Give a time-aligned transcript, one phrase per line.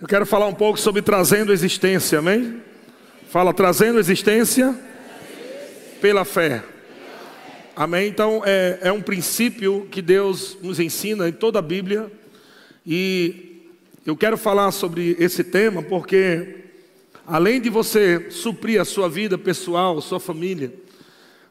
[0.00, 2.62] Eu quero falar um pouco sobre trazendo existência, amém?
[3.30, 4.72] Fala, trazendo existência
[6.00, 6.62] pela fé.
[7.74, 8.06] Amém?
[8.06, 12.12] Então, é, é um princípio que Deus nos ensina em toda a Bíblia.
[12.86, 13.66] E
[14.06, 16.66] eu quero falar sobre esse tema porque,
[17.26, 20.72] além de você suprir a sua vida pessoal, sua família,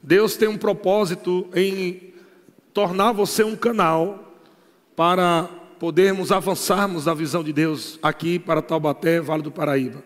[0.01, 2.13] Deus tem um propósito em
[2.73, 4.39] tornar você um canal
[4.95, 5.49] para
[5.79, 10.03] podermos avançarmos na visão de Deus aqui para Taubaté, Vale do Paraíba.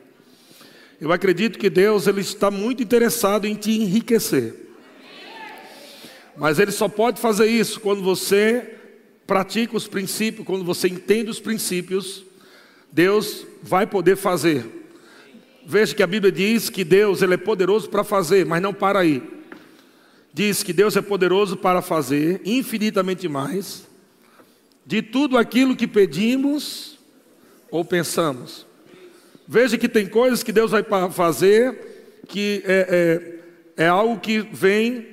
[0.99, 4.55] Eu acredito que Deus ele está muito interessado em te enriquecer.
[6.37, 8.75] Mas ele só pode fazer isso quando você
[9.25, 12.23] pratica os princípios, quando você entende os princípios,
[12.91, 14.65] Deus vai poder fazer.
[15.65, 18.99] Veja que a Bíblia diz que Deus ele é poderoso para fazer, mas não para
[18.99, 19.23] aí.
[20.33, 23.90] Diz que Deus é poderoso para fazer infinitamente mais
[24.85, 26.99] de tudo aquilo que pedimos
[27.69, 28.65] ou pensamos.
[29.47, 33.41] Veja que tem coisas que Deus vai fazer que é,
[33.77, 35.07] é, é algo que vem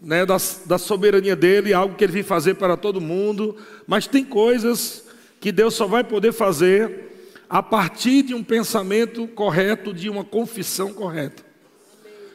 [0.00, 3.56] né, da, da soberania dele, algo que ele vem fazer para todo mundo,
[3.86, 5.04] mas tem coisas
[5.40, 7.10] que Deus só vai poder fazer
[7.48, 11.42] a partir de um pensamento correto, de uma confissão correta.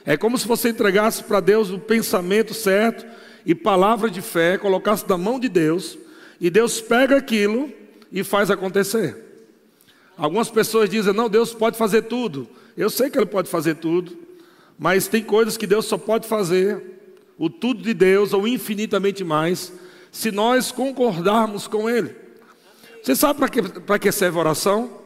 [0.06, 3.06] É como se você entregasse para Deus o pensamento certo
[3.46, 5.98] e palavra de fé, colocasse na mão de Deus
[6.40, 7.72] e Deus pega aquilo
[8.12, 9.16] e faz acontecer.
[10.18, 12.48] Algumas pessoas dizem: não, Deus pode fazer tudo.
[12.76, 14.18] Eu sei que Ele pode fazer tudo,
[14.78, 16.82] mas tem coisas que Deus só pode fazer,
[17.38, 19.74] o tudo de Deus, ou infinitamente mais,
[20.12, 22.16] se nós concordarmos com Ele.
[23.02, 25.02] Você sabe para que, que serve oração?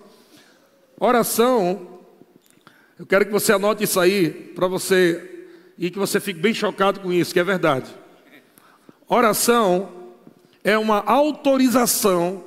[1.00, 2.00] Oração,
[3.00, 5.46] eu quero que você anote isso aí, para você,
[5.78, 7.90] e que você fique bem chocado com isso, que é verdade.
[9.08, 10.01] Oração
[10.64, 12.44] é uma autorização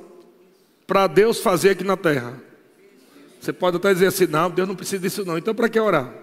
[0.87, 2.41] para Deus fazer aqui na terra.
[3.39, 5.37] Você pode até dizer assim: não, Deus não precisa disso, não.
[5.37, 6.13] Então, para que orar?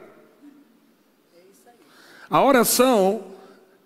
[2.29, 3.25] A oração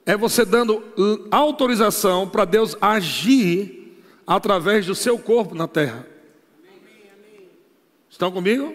[0.05, 0.83] é você dando
[1.31, 6.07] autorização para Deus agir através do seu corpo na terra.
[8.09, 8.75] Estão comigo?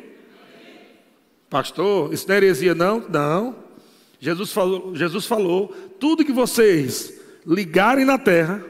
[1.50, 3.00] Pastor, isso não é heresia, não?
[3.10, 3.56] Não.
[4.20, 5.70] Jesus falou, Jesus falou:
[6.00, 8.64] tudo que vocês ligarem na terra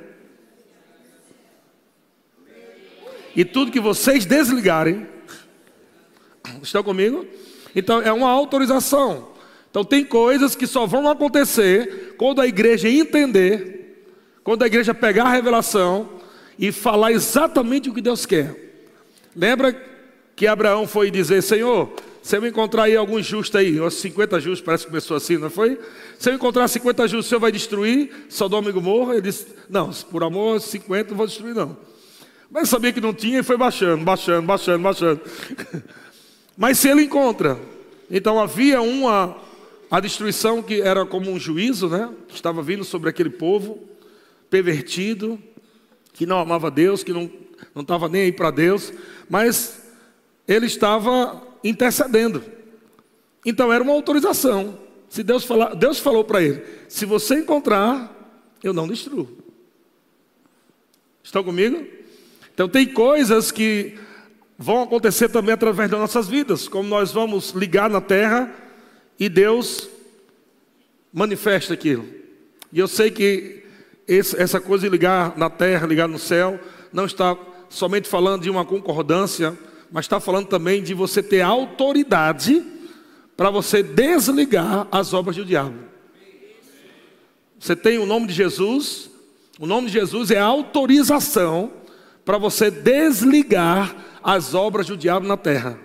[3.36, 5.08] E tudo que vocês desligarem,
[6.62, 7.26] estão comigo?
[7.76, 9.30] Então é uma autorização.
[9.70, 14.06] Então tem coisas que só vão acontecer quando a igreja entender,
[14.44, 16.10] quando a igreja pegar a revelação
[16.60, 18.54] e falar exatamente o que Deus quer.
[19.36, 19.74] Lembra
[20.36, 21.90] que Abraão foi dizer: Senhor,
[22.22, 25.80] se eu encontrar aí alguns justos aí, 50 justos, parece que começou assim, não foi?
[26.20, 29.14] Se eu encontrar 50 justos, o Senhor vai destruir Sodoma e Gomorra?
[29.14, 31.78] Ele disse: Não, por amor, 50 não vou destruir, não.
[32.52, 35.22] Mas sabia que não tinha e foi baixando, baixando, baixando, baixando.
[36.58, 37.58] Mas se ele encontra,
[38.10, 39.38] então havia uma
[39.90, 42.14] a destruição que era como um juízo, né?
[42.28, 43.80] Que estava vindo sobre aquele povo
[44.50, 45.42] pervertido,
[46.14, 47.32] que não amava Deus, que não
[47.74, 48.92] não estava nem aí para Deus,
[49.30, 49.84] mas
[50.48, 52.44] ele estava intercedendo.
[53.46, 54.78] Então era uma autorização.
[55.10, 58.14] Se Deus falar, Deus falou para ele: se você encontrar,
[58.64, 59.38] eu não destruo.
[61.24, 62.01] Estão comigo?
[62.62, 63.96] Então, tem coisas que
[64.56, 68.54] vão acontecer também através das nossas vidas, como nós vamos ligar na terra
[69.20, 69.90] e Deus
[71.12, 72.06] manifesta aquilo.
[72.72, 73.64] E eu sei que
[74.08, 76.60] esse, essa coisa de ligar na terra, ligar no céu,
[76.94, 77.36] não está
[77.68, 79.58] somente falando de uma concordância,
[79.92, 82.64] mas está falando também de você ter autoridade
[83.36, 85.80] para você desligar as obras do diabo.
[87.60, 89.10] Você tem o nome de Jesus,
[89.60, 91.81] o nome de Jesus é autorização
[92.32, 93.94] para você desligar
[94.24, 95.78] as obras do diabo na terra.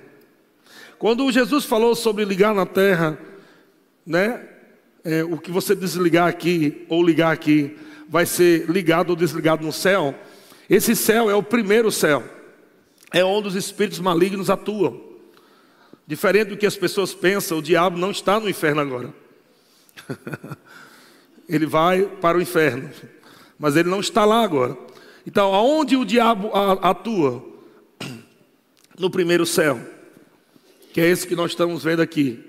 [0.96, 3.18] Quando Jesus falou sobre ligar na terra,
[4.06, 4.48] né?
[5.02, 7.76] É, o que você desligar aqui ou ligar aqui
[8.08, 10.14] vai ser ligado ou desligado no céu.
[10.70, 12.22] Esse céu é o primeiro céu,
[13.12, 15.02] é onde os espíritos malignos atuam.
[16.06, 19.12] Diferente do que as pessoas pensam, o diabo não está no inferno agora.
[21.48, 22.88] ele vai para o inferno,
[23.58, 24.85] mas ele não está lá agora.
[25.26, 26.50] Então, aonde o diabo
[26.82, 27.44] atua?
[28.98, 29.78] No primeiro céu,
[30.94, 32.42] que é esse que nós estamos vendo aqui.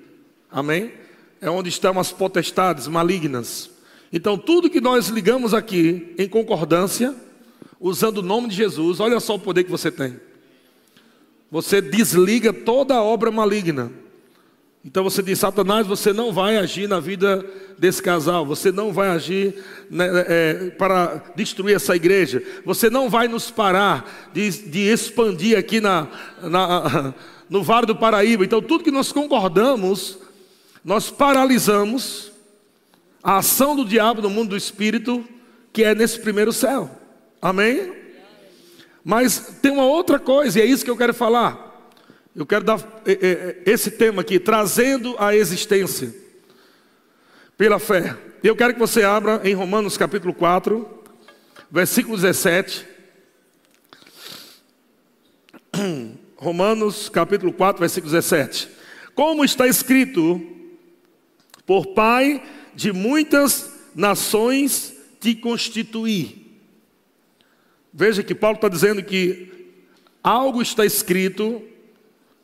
[0.49, 0.93] Amém?
[1.41, 3.69] É onde estão as potestades malignas.
[4.13, 7.13] Então, tudo que nós ligamos aqui em concordância,
[7.81, 10.17] usando o nome de Jesus, olha só o poder que você tem.
[11.51, 13.91] Você desliga toda a obra maligna.
[14.87, 17.45] Então você diz, Satanás, você não vai agir na vida
[17.77, 19.61] desse casal, você não vai agir
[19.91, 25.81] né, é, para destruir essa igreja, você não vai nos parar de, de expandir aqui
[25.81, 26.07] na,
[26.41, 27.13] na,
[27.49, 28.45] no Vale do Paraíba.
[28.45, 30.19] Então tudo que nós concordamos,
[30.85, 32.31] nós paralisamos
[33.21, 35.21] a ação do diabo no mundo do espírito,
[35.73, 36.89] que é nesse primeiro céu.
[37.41, 37.91] Amém?
[39.03, 41.66] Mas tem uma outra coisa, e é isso que eu quero falar.
[42.37, 46.13] Eu quero dar é, é, esse tema aqui, trazendo a existência
[47.57, 48.15] pela fé.
[48.43, 50.87] Eu quero que você abra em Romanos capítulo 4,
[51.71, 52.85] versículo 17.
[56.37, 58.69] Romanos capítulo 4, versículo 17.
[59.15, 60.39] Como está escrito,
[61.65, 62.43] por Pai
[62.75, 66.55] de muitas nações te constituí.
[67.91, 69.73] Veja que Paulo está dizendo que
[70.21, 71.63] algo está escrito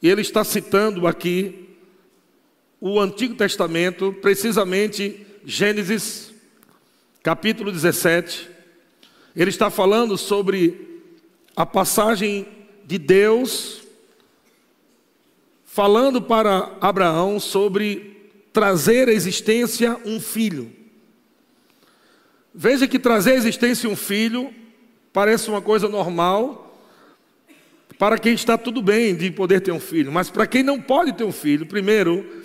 [0.03, 1.69] e ele está citando aqui
[2.81, 6.33] o Antigo Testamento, precisamente Gênesis,
[7.23, 8.49] capítulo 17.
[9.33, 11.01] Ele está falando sobre
[11.55, 12.45] a passagem
[12.83, 13.81] de Deus,
[15.63, 20.69] falando para Abraão sobre trazer à existência um filho.
[22.53, 24.53] Veja que trazer à existência um filho
[25.13, 26.72] parece uma coisa normal,
[28.03, 31.13] para quem está tudo bem de poder ter um filho, mas para quem não pode
[31.13, 32.43] ter um filho, primeiro,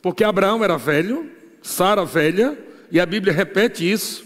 [0.00, 1.28] porque Abraão era velho,
[1.60, 2.56] Sara velha,
[2.92, 4.24] e a Bíblia repete isso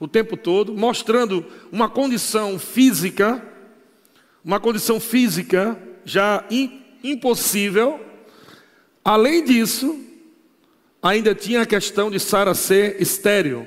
[0.00, 3.40] o tempo todo, mostrando uma condição física,
[4.44, 6.44] uma condição física já
[7.04, 8.00] impossível.
[9.04, 9.96] Além disso,
[11.00, 13.64] ainda tinha a questão de Sara ser estéril.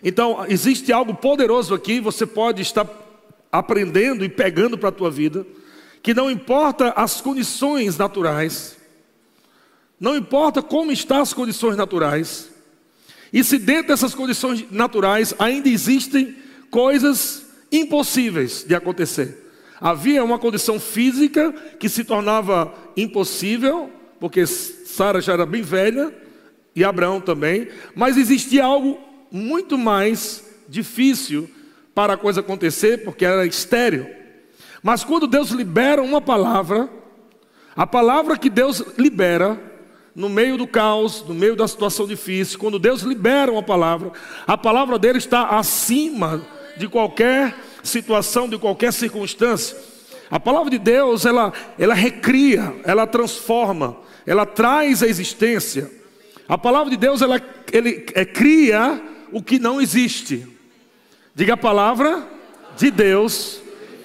[0.00, 2.84] Então, existe algo poderoso aqui, você pode estar
[3.50, 5.46] aprendendo e pegando para a tua vida,
[6.02, 8.76] que não importa as condições naturais,
[9.98, 12.50] não importa como estão as condições naturais,
[13.32, 16.36] e se dentro dessas condições naturais ainda existem
[16.70, 19.50] coisas impossíveis de acontecer.
[19.80, 26.14] Havia uma condição física que se tornava impossível, porque Sara já era bem velha
[26.74, 28.98] e Abraão também, mas existia algo
[29.30, 31.50] muito mais difícil
[31.96, 34.06] para a coisa acontecer, porque era estéreo.
[34.82, 36.90] Mas quando Deus libera uma palavra,
[37.74, 39.58] a palavra que Deus libera,
[40.14, 44.12] no meio do caos, no meio da situação difícil, quando Deus libera uma palavra,
[44.46, 46.46] a palavra dele está acima
[46.76, 49.74] de qualquer situação, de qualquer circunstância.
[50.30, 53.96] A palavra de Deus, ela, ela recria, ela transforma,
[54.26, 55.90] ela traz a existência.
[56.46, 57.40] A palavra de Deus, ela
[57.72, 59.02] ele, é, cria
[59.32, 60.55] o que não existe.
[61.36, 62.26] Diga a palavra
[62.78, 63.60] de Deus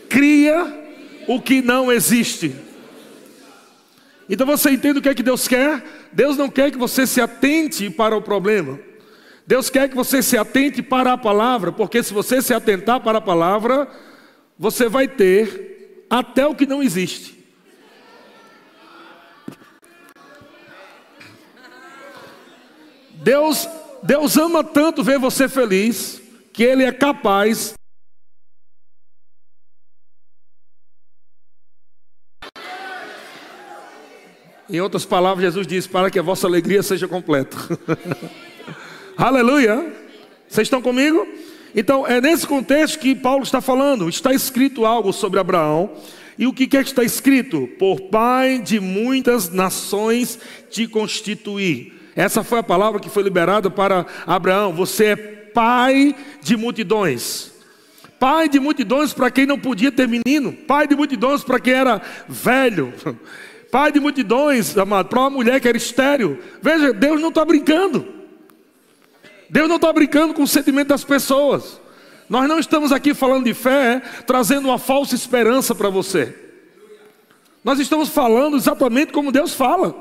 [0.10, 0.68] cria
[1.30, 2.54] o que não existe.
[4.30, 5.82] Então você entende o que é que Deus quer?
[6.12, 8.78] Deus não quer que você se atente para o problema.
[9.48, 13.20] Deus quer que você se atente para a palavra, porque se você se atentar para
[13.20, 13.88] a palavra,
[14.60, 17.42] você vai ter até o que não existe.
[23.12, 23.70] Deus,
[24.04, 26.21] Deus ama tanto ver você feliz
[26.54, 27.74] que ele é capaz
[34.72, 37.58] Em outras palavras, Jesus diz: para que a vossa alegria seja completa.
[39.18, 39.94] Aleluia!
[40.48, 41.28] Vocês estão comigo?
[41.76, 44.08] Então, é nesse contexto que Paulo está falando.
[44.08, 45.92] Está escrito algo sobre Abraão.
[46.40, 47.68] E o que é que está escrito?
[47.78, 50.40] Por pai de muitas nações
[50.70, 51.94] te constituí.
[52.16, 54.74] Essa foi a palavra que foi liberada para Abraão.
[54.74, 55.16] Você é
[55.54, 57.52] pai de multidões.
[58.20, 62.00] Pai de multidões para quem não podia ter menino, pai de multidões para quem era
[62.30, 62.94] velho,
[63.72, 66.38] pai de multidões, amado, para uma mulher que era estéreo.
[66.62, 68.06] Veja, Deus não está brincando.
[69.50, 71.82] Deus não está brincando com o sentimento das pessoas.
[72.30, 76.34] Nós não estamos aqui falando de fé, trazendo uma falsa esperança para você.
[77.64, 79.96] Nós estamos falando exatamente como Deus fala.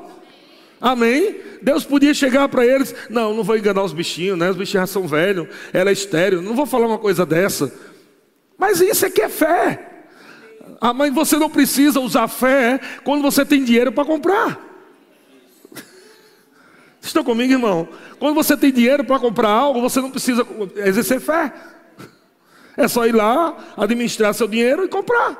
[0.81, 1.39] Amém?
[1.61, 4.49] Deus podia chegar para eles, não, não vou enganar os bichinhos, né?
[4.49, 7.71] Os bichinhos já são velhos, ela é estéreo, não vou falar uma coisa dessa.
[8.57, 9.87] Mas isso é que é fé.
[10.81, 14.59] Ah, mas você não precisa usar fé quando você tem dinheiro para comprar.
[16.99, 17.87] Estão comigo, irmão?
[18.17, 20.45] Quando você tem dinheiro para comprar algo, você não precisa
[20.77, 21.53] exercer fé.
[22.75, 25.37] É só ir lá, administrar seu dinheiro e comprar.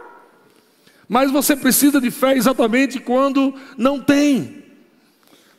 [1.10, 4.61] Mas você precisa de fé exatamente quando não tem.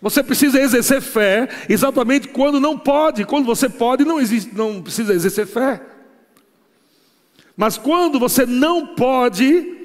[0.03, 3.25] Você precisa exercer fé exatamente quando não pode.
[3.25, 5.81] Quando você pode, não, existe, não precisa exercer fé.
[7.57, 9.81] Mas quando você não pode,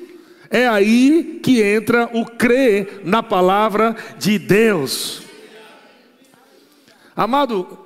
[0.50, 5.22] É aí que entra o crer na palavra de Deus.
[7.16, 7.78] Amado,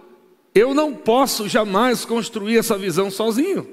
[0.53, 3.67] eu não posso jamais construir essa visão sozinho.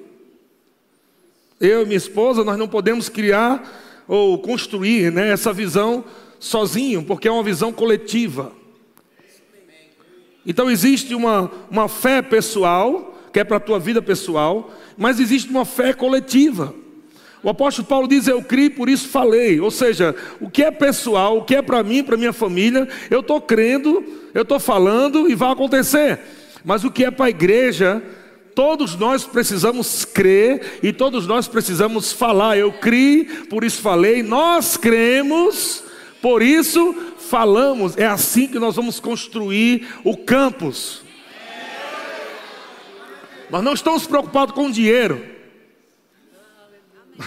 [1.61, 6.28] Eu e minha esposa, nós não podemos criar ou construir né, essa visão sozinho,
[7.05, 8.53] porque é uma visão coletiva.
[10.47, 15.51] Então existe uma, uma fé pessoal, que é para a tua vida pessoal, mas existe
[15.51, 16.75] uma fé coletiva.
[17.43, 19.61] O apóstolo Paulo diz: Eu criei, por isso falei.
[19.61, 23.21] Ou seja, o que é pessoal, o que é para mim, para minha família, eu
[23.21, 24.05] estou crendo,
[24.35, 26.19] eu estou falando e vai acontecer.
[26.65, 28.03] Mas o que é para a igreja,
[28.55, 32.59] todos nós precisamos crer e todos nós precisamos falar.
[32.59, 34.23] Eu criei, por isso falei.
[34.23, 35.85] Nós cremos,
[36.21, 37.97] por isso falamos.
[37.97, 41.03] É assim que nós vamos construir o campus.
[43.51, 45.25] Nós não estamos preocupados com dinheiro.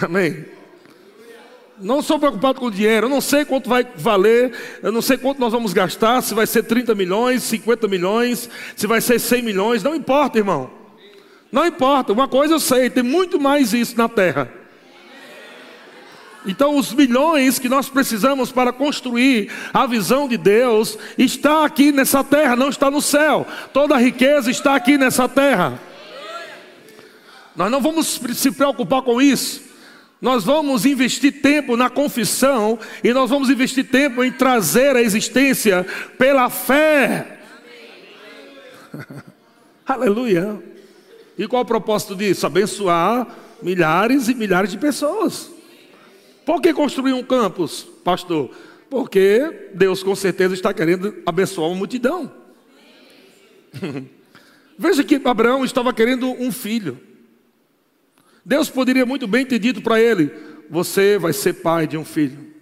[0.00, 0.44] Amém.
[1.78, 5.40] Não sou preocupado com dinheiro, eu não sei quanto vai valer, eu não sei quanto
[5.40, 9.82] nós vamos gastar, se vai ser 30 milhões, 50 milhões, se vai ser 100 milhões,
[9.82, 10.70] não importa, irmão.
[11.50, 14.61] Não importa, uma coisa eu sei, tem muito mais isso na terra.
[16.44, 22.24] Então, os milhões que nós precisamos para construir a visão de Deus está aqui nessa
[22.24, 23.46] terra, não está no céu.
[23.72, 25.80] Toda a riqueza está aqui nessa terra.
[27.54, 29.62] Nós não vamos se preocupar com isso.
[30.20, 35.84] Nós vamos investir tempo na confissão e nós vamos investir tempo em trazer a existência
[36.16, 37.40] pela fé.
[39.86, 40.62] Aleluia.
[41.36, 42.46] E qual o propósito disso?
[42.46, 43.26] Abençoar
[43.62, 45.50] milhares e milhares de pessoas.
[46.44, 48.50] Por que construir um campus, pastor?
[48.90, 52.32] Porque Deus com certeza está querendo abençoar uma multidão.
[54.76, 57.00] Veja que Abraão estava querendo um filho.
[58.44, 60.30] Deus poderia muito bem ter dito para ele:
[60.68, 62.52] Você vai ser pai de um filho.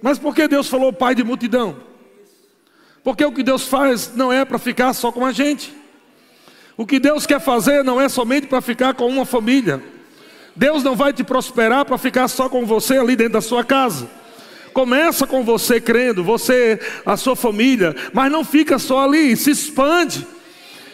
[0.00, 1.80] Mas por que Deus falou pai de multidão?
[3.02, 5.74] Porque o que Deus faz não é para ficar só com a gente.
[6.76, 9.82] O que Deus quer fazer não é somente para ficar com uma família.
[10.58, 14.08] Deus não vai te prosperar para ficar só com você ali dentro da sua casa.
[14.72, 20.26] Começa com você crendo, você, a sua família, mas não fica só ali, se expande.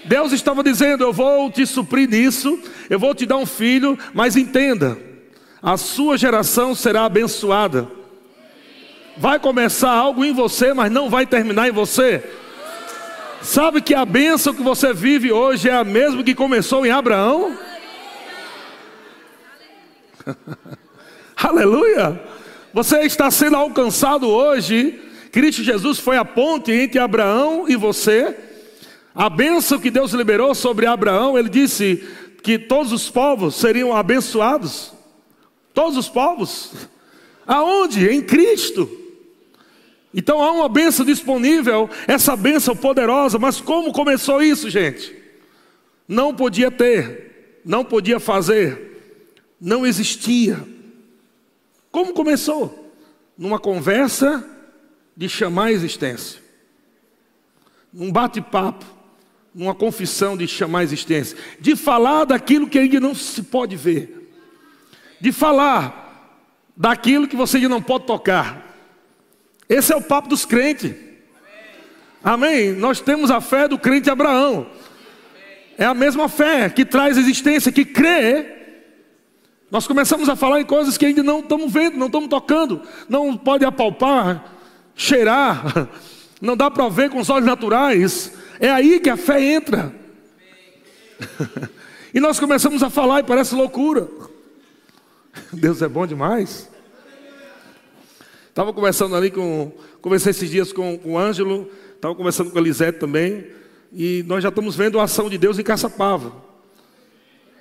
[0.04, 2.58] Deus estava dizendo: Eu vou te suprir nisso,
[2.90, 4.98] eu vou te dar um filho, mas entenda,
[5.62, 7.88] a sua geração será abençoada.
[9.16, 12.22] Vai começar algo em você, mas não vai terminar em você.
[13.40, 17.56] Sabe que a bênção que você vive hoje é a mesma que começou em Abraão?
[21.36, 22.20] Aleluia!
[22.72, 25.00] Você está sendo alcançado hoje.
[25.30, 28.36] Cristo Jesus foi a ponte entre Abraão e você.
[29.14, 32.02] A bênção que Deus liberou sobre Abraão, ele disse
[32.42, 34.92] que todos os povos seriam abençoados.
[35.72, 36.72] Todos os povos.
[37.46, 38.08] Aonde?
[38.08, 38.88] Em Cristo.
[40.12, 45.12] Então há uma bênção disponível, essa bênção poderosa, mas como começou isso, gente?
[46.06, 48.93] Não podia ter, não podia fazer,
[49.60, 50.58] não existia.
[51.90, 52.92] Como começou?
[53.36, 54.44] Numa conversa
[55.16, 56.40] de chamar a existência,
[57.92, 58.84] num bate-papo,
[59.54, 64.32] numa confissão de chamar a existência, de falar daquilo que ainda não se pode ver,
[65.20, 66.04] de falar
[66.76, 68.64] daquilo que você ainda não pode tocar.
[69.68, 70.92] Esse é o papo dos crentes.
[72.22, 72.72] Amém?
[72.72, 74.66] Nós temos a fé do crente Abraão.
[75.76, 78.63] É a mesma fé que traz existência, que crê.
[79.74, 83.36] Nós começamos a falar em coisas que ainda não estamos vendo, não estamos tocando, não
[83.36, 84.54] pode apalpar,
[84.94, 85.88] cheirar,
[86.40, 89.92] não dá para ver com os olhos naturais, é aí que a fé entra.
[92.14, 94.08] e nós começamos a falar e parece loucura.
[95.52, 96.70] Deus é bom demais.
[98.50, 99.72] Estava conversando ali com.
[100.00, 103.44] Conversei esses dias com, com o Ângelo, estava conversando com a Elisete também.
[103.92, 106.43] E nós já estamos vendo a ação de Deus em Caçapava.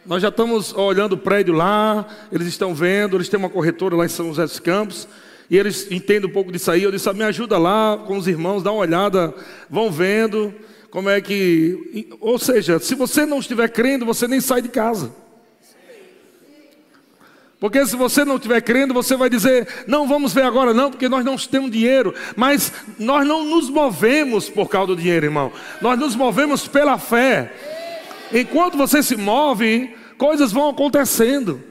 [0.05, 4.05] Nós já estamos olhando o prédio lá, eles estão vendo, eles têm uma corretora lá
[4.05, 5.07] em São José dos Campos,
[5.49, 6.83] e eles entendem um pouco disso aí.
[6.83, 9.33] Eu disse: ah, me ajuda lá com os irmãos, dá uma olhada,
[9.69, 10.53] vão vendo.
[10.89, 12.09] Como é que.
[12.19, 15.11] Ou seja, se você não estiver crendo, você nem sai de casa.
[17.59, 21.07] Porque se você não estiver crendo, você vai dizer: não vamos ver agora, não, porque
[21.07, 22.13] nós não temos dinheiro.
[22.35, 25.49] Mas nós não nos movemos por causa do dinheiro, irmão.
[25.81, 27.82] Nós nos movemos pela fé.
[28.33, 31.63] Enquanto você se move, coisas vão acontecendo.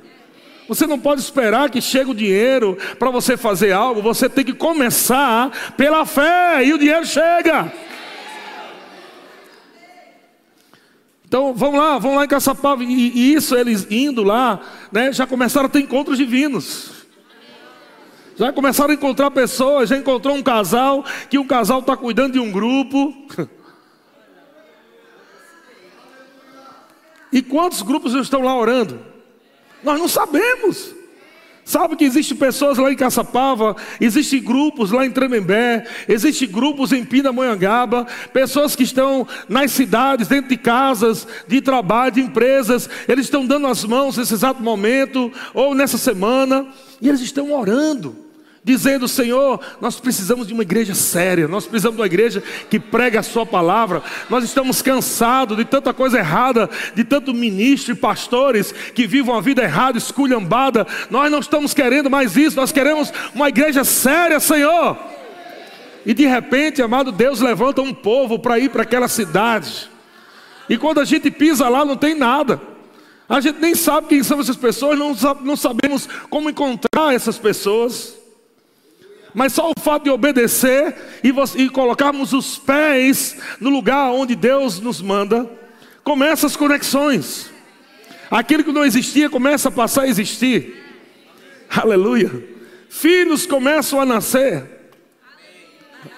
[0.69, 4.01] Você não pode esperar que chegue o dinheiro para você fazer algo.
[4.01, 7.73] Você tem que começar pela fé e o dinheiro chega.
[11.27, 12.85] Então vamos lá, vamos lá em Caçapava.
[12.85, 14.61] E, isso eles indo lá,
[14.93, 16.91] né, já começaram a ter encontros divinos.
[18.37, 22.39] Já começaram a encontrar pessoas, já encontrou um casal, que um casal está cuidando de
[22.39, 23.15] um grupo.
[27.33, 29.01] E quantos grupos estão lá orando?
[29.83, 30.95] Nós não sabemos.
[31.65, 37.05] Sabe que existem pessoas lá em Caçapava, existem grupos lá em Tremembé, existem grupos em
[37.05, 43.47] Pindamonhangaba, pessoas que estão nas cidades, dentro de casas, de trabalho, de empresas, eles estão
[43.47, 46.67] dando as mãos nesse exato momento, ou nessa semana,
[47.01, 48.32] e eles estão orando
[48.65, 53.21] dizendo: Senhor, nós precisamos de uma igreja séria, nós precisamos de uma igreja que prega
[53.21, 54.03] a Sua palavra.
[54.31, 59.41] Nós estamos cansados de tanta coisa errada, de tanto ministro e pastores que vivam a
[59.41, 60.87] vida errada, esculhambada.
[61.11, 64.97] Nós não estamos querendo mais isso, nós queremos uma igreja séria, Senhor.
[66.05, 69.89] E de repente, amado Deus, levanta um povo para ir para aquela cidade.
[70.69, 72.61] E quando a gente pisa lá, não tem nada.
[73.29, 78.22] A gente nem sabe quem são essas pessoas, não, não sabemos como encontrar essas pessoas
[79.35, 84.81] mas só o fato de obedecer e, e colocarmos os pés no lugar onde Deus
[84.81, 85.51] nos manda,
[86.05, 87.51] começa as conexões.
[88.31, 90.83] Aquilo que não existia começa a passar a existir.
[91.69, 92.31] Aleluia.
[92.89, 94.65] Filhos começam a nascer.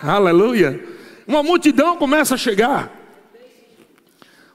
[0.02, 0.85] Aleluia.
[1.26, 2.92] Uma multidão começa a chegar.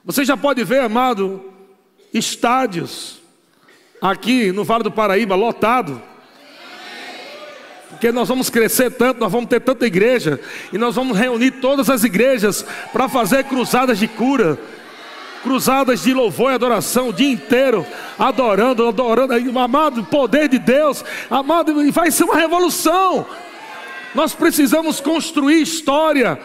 [0.04, 1.52] Você já pode ver, amado,
[2.12, 3.20] estádios
[4.00, 6.09] aqui no Vale do Paraíba lotado
[8.00, 10.40] porque nós vamos crescer tanto, nós vamos ter tanta igreja,
[10.72, 12.64] e nós vamos reunir todas as igrejas
[12.94, 14.58] para fazer cruzadas de cura,
[15.42, 17.86] cruzadas de louvor e adoração o dia inteiro,
[18.18, 23.26] adorando, adorando, amado, poder de Deus, amado, vai ser uma revolução.
[24.14, 26.40] Nós precisamos construir história.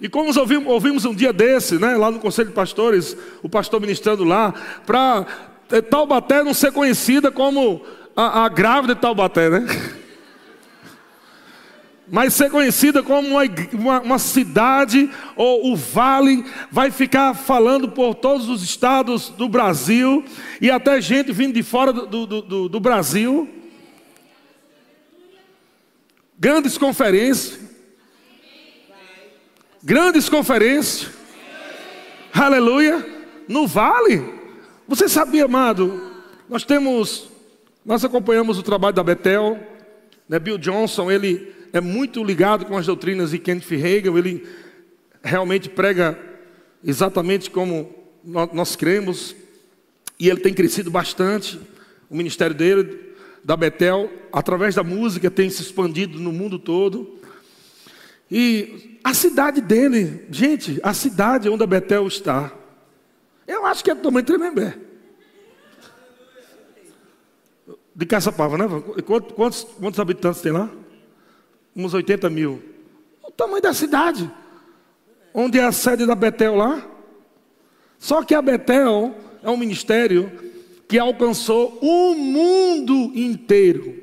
[0.00, 3.80] E como ouvimos, ouvimos um dia desse, né, lá no Conselho de Pastores, o pastor
[3.80, 4.54] ministrando lá,
[4.86, 5.26] para
[5.72, 7.84] eh, Taubaté não ser conhecida como
[8.18, 9.64] a, a grávida de Taubaté, né?
[12.10, 18.16] Mas ser conhecida como uma, uma, uma, cidade ou o vale vai ficar falando por
[18.16, 20.24] todos os estados do Brasil
[20.60, 23.48] e até gente vindo de fora do, do, do, do Brasil.
[26.36, 27.60] Grandes conferências.
[29.80, 31.12] Grandes conferências.
[32.32, 33.06] Aleluia.
[33.46, 34.24] No vale.
[34.88, 36.10] Você sabia, amado?
[36.48, 37.27] Nós temos
[37.88, 39.58] nós acompanhamos o trabalho da Betel,
[40.28, 40.38] né?
[40.38, 44.46] Bill Johnson, ele é muito ligado com as doutrinas de Kenneth Hagel, ele
[45.22, 46.18] realmente prega
[46.84, 47.90] exatamente como
[48.52, 49.34] nós cremos,
[50.20, 51.58] e ele tem crescido bastante,
[52.10, 57.18] o ministério dele, da Betel, através da música, tem se expandido no mundo todo.
[58.30, 62.52] E a cidade dele, gente, a cidade onde a Betel está,
[63.46, 64.87] eu acho que é de Tremembé.
[67.98, 68.64] De Caçapava, né?
[69.34, 70.70] Quantos, quantos habitantes tem lá?
[71.74, 72.62] Uns 80 mil.
[73.24, 74.30] O tamanho da cidade.
[75.34, 76.88] Onde é a sede da Betel lá?
[77.98, 80.30] Só que a Betel é um ministério
[80.86, 84.00] que alcançou o mundo inteiro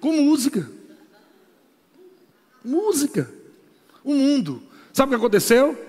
[0.00, 0.68] com música.
[2.64, 3.30] Música.
[4.02, 4.64] O mundo.
[4.92, 5.80] Sabe o que aconteceu?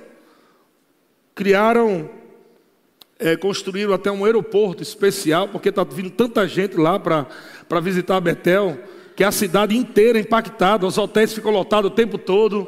[1.34, 2.12] Criaram
[3.22, 8.78] é, construíram até um aeroporto especial, porque está vindo tanta gente lá para visitar Betel,
[9.16, 12.68] que a cidade inteira é impactada, os hotéis ficam lotados o tempo todo,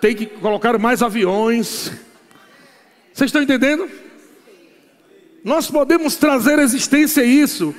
[0.00, 1.90] tem que colocar mais aviões.
[3.12, 3.88] Vocês estão entendendo?
[5.42, 7.74] Nós podemos trazer existência a isso.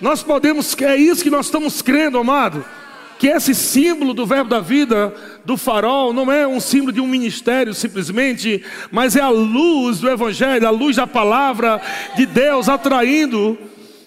[0.00, 2.64] Nós podemos, é isso que nós estamos crendo, amado
[3.24, 5.14] que esse símbolo do verbo da vida,
[5.46, 10.10] do farol, não é um símbolo de um ministério simplesmente, mas é a luz do
[10.10, 11.80] Evangelho, a luz da palavra
[12.14, 13.56] de Deus atraindo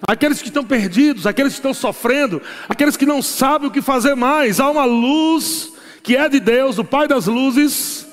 [0.07, 4.13] aqueles que estão perdidos, aqueles que estão sofrendo, aqueles que não sabem o que fazer
[4.13, 4.59] mais.
[4.59, 8.05] Há uma luz que é de Deus, o Pai das luzes,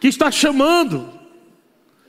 [0.00, 1.06] que está chamando,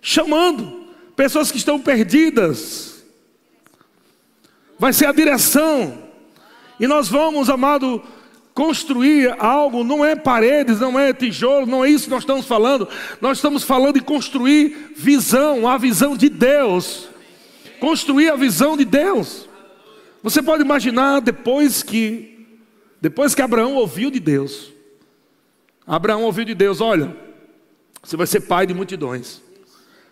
[0.02, 3.04] chamando pessoas que estão perdidas.
[4.80, 6.02] Vai ser a direção.
[6.80, 8.02] E nós vamos, amado,
[8.54, 12.88] Construir algo não é paredes, não é tijolo, não é isso que nós estamos falando.
[13.22, 17.08] Nós estamos falando de construir visão, a visão de Deus.
[17.80, 19.48] Construir a visão de Deus.
[20.22, 22.28] Você pode imaginar depois que
[23.00, 24.72] depois que Abraão ouviu de Deus.
[25.88, 27.18] Abraão ouviu de Deus, olha,
[28.04, 29.42] você vai ser pai de multidões.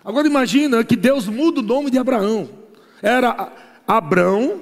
[0.04, 2.50] Agora imagina que Deus muda o nome de Abraão.
[3.02, 3.52] Era
[3.88, 4.62] Abraão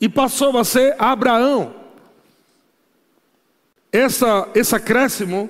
[0.00, 1.74] e passou a ser Abraão.
[3.90, 5.48] Essa, esse acréscimo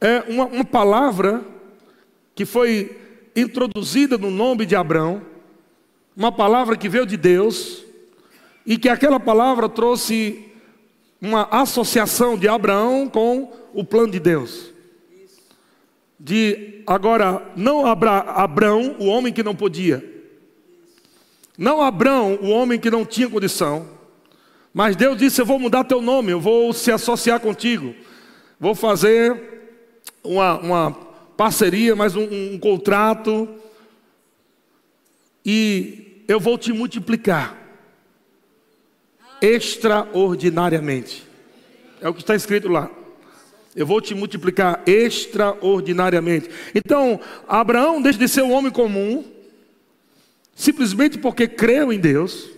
[0.00, 1.42] é uma, uma palavra
[2.34, 2.98] que foi
[3.34, 5.22] introduzida no nome de Abraão,
[6.16, 7.84] uma palavra que veio de Deus,
[8.64, 10.52] e que aquela palavra trouxe
[11.20, 14.72] uma associação de Abraão com o plano de Deus.
[16.18, 20.12] De agora, não Abra, Abraão, o homem que não podia,
[21.58, 23.88] não Abraão, o homem que não tinha condição,
[24.74, 27.94] mas Deus disse: Eu vou mudar teu nome, eu vou se associar contigo,
[28.58, 29.40] vou fazer
[30.22, 30.90] uma, uma
[31.36, 33.48] parceria, mais um, um contrato,
[35.46, 37.56] e eu vou te multiplicar
[39.40, 41.24] extraordinariamente.
[42.00, 42.90] É o que está escrito lá.
[43.76, 46.48] Eu vou te multiplicar extraordinariamente.
[46.74, 49.24] Então, Abraão deixa de ser um homem comum,
[50.54, 52.53] simplesmente porque creu em Deus.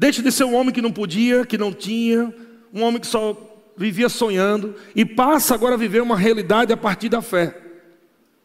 [0.00, 2.34] Deixa de ser um homem que não podia, que não tinha,
[2.72, 3.36] um homem que só
[3.76, 7.54] vivia sonhando e passa agora a viver uma realidade a partir da fé.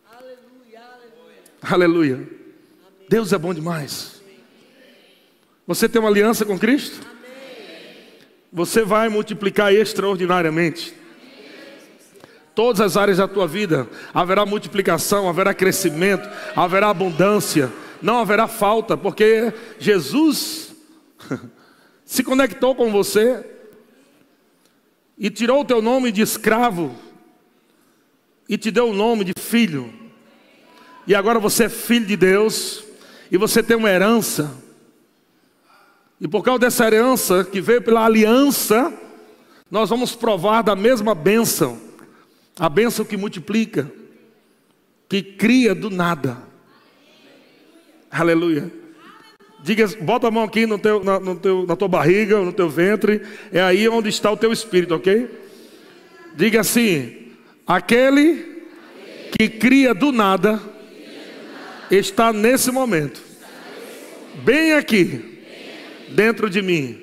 [0.06, 0.82] Aleluia.
[1.64, 2.18] aleluia.
[2.18, 2.30] aleluia.
[3.08, 4.22] Deus é bom demais.
[5.66, 7.08] Você tem uma aliança com Cristo?
[8.52, 10.94] Você vai multiplicar extraordinariamente.
[12.54, 18.98] Todas as áreas da tua vida haverá multiplicação, haverá crescimento, haverá abundância, não haverá falta,
[18.98, 20.65] porque Jesus
[22.06, 23.44] se conectou com você
[25.18, 26.96] e tirou o teu nome de escravo
[28.48, 29.94] e te deu o nome de filho.
[31.08, 32.84] E agora você é filho de Deus
[33.32, 34.56] e você tem uma herança.
[36.20, 38.94] E por causa dessa herança que veio pela aliança,
[39.70, 41.80] nós vamos provar da mesma bênção
[42.58, 43.92] a bênção que multiplica,
[45.10, 46.38] que cria do nada.
[48.10, 48.72] Aleluia.
[49.66, 52.70] Diga, bota a mão aqui no teu, na, no teu, na tua barriga, no teu
[52.70, 53.20] ventre.
[53.52, 55.28] É aí onde está o teu espírito, ok?
[56.36, 57.32] Diga assim:
[57.66, 58.62] aquele
[59.32, 60.62] que cria do nada
[61.90, 63.20] está nesse momento,
[64.44, 65.42] bem aqui,
[66.10, 67.02] dentro de mim.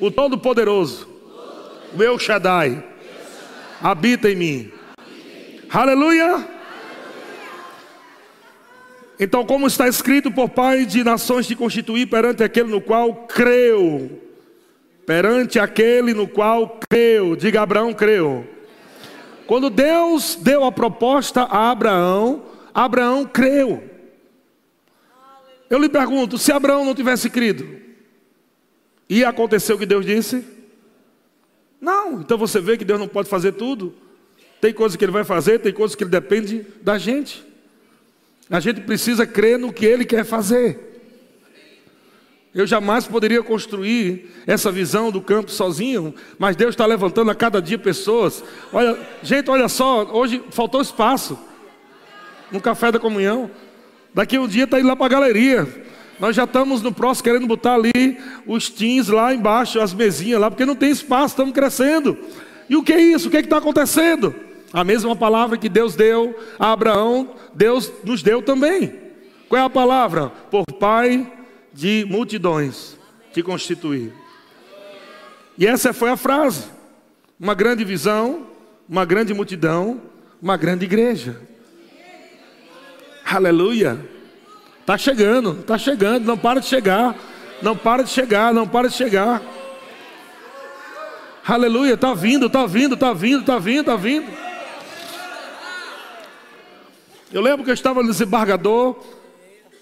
[0.00, 1.08] O Todo-Poderoso,
[1.96, 2.82] o El Shaddai,
[3.80, 4.72] habita em mim.
[5.72, 6.59] Aleluia!
[9.22, 14.18] Então, como está escrito por Pai de nações te constituir perante aquele no qual creu.
[15.04, 17.36] Perante aquele no qual creu.
[17.36, 18.48] Diga Abraão creu.
[19.46, 23.84] Quando Deus deu a proposta a Abraão, Abraão creu.
[25.68, 27.68] Eu lhe pergunto, se Abraão não tivesse crido,
[29.06, 30.42] ia acontecer o que Deus disse?
[31.78, 33.94] Não, então você vê que Deus não pode fazer tudo.
[34.62, 37.49] Tem coisas que ele vai fazer, tem coisas que ele depende da gente.
[38.50, 40.88] A gente precisa crer no que ele quer fazer.
[42.52, 47.62] Eu jamais poderia construir essa visão do campo sozinho, mas Deus está levantando a cada
[47.62, 48.42] dia pessoas.
[48.72, 51.38] Olha, gente, olha só, hoje faltou espaço
[52.50, 53.48] no café da comunhão.
[54.12, 55.68] Daqui um dia está indo lá para a galeria.
[56.18, 60.50] Nós já estamos no próximo querendo botar ali os teens lá embaixo, as mesinhas lá,
[60.50, 62.18] porque não tem espaço, estamos crescendo.
[62.68, 63.28] E o que é isso?
[63.28, 64.34] O que é está acontecendo?
[64.72, 68.92] A mesma palavra que Deus deu a Abraão, Deus nos deu também.
[69.48, 70.28] Qual é a palavra?
[70.28, 71.30] Por pai
[71.72, 72.96] de multidões
[73.32, 74.12] te constituir.
[75.58, 76.64] E essa foi a frase.
[77.38, 78.46] Uma grande visão,
[78.88, 80.00] uma grande multidão,
[80.40, 81.40] uma grande igreja.
[83.24, 83.98] Aleluia.
[84.80, 87.16] Está chegando, está chegando, não para de chegar,
[87.62, 89.42] não para de chegar, não para de chegar.
[91.46, 94.49] Aleluia, está vindo, está vindo, está vindo, está vindo, está vindo.
[97.32, 99.00] Eu lembro que eu estava no desembargador,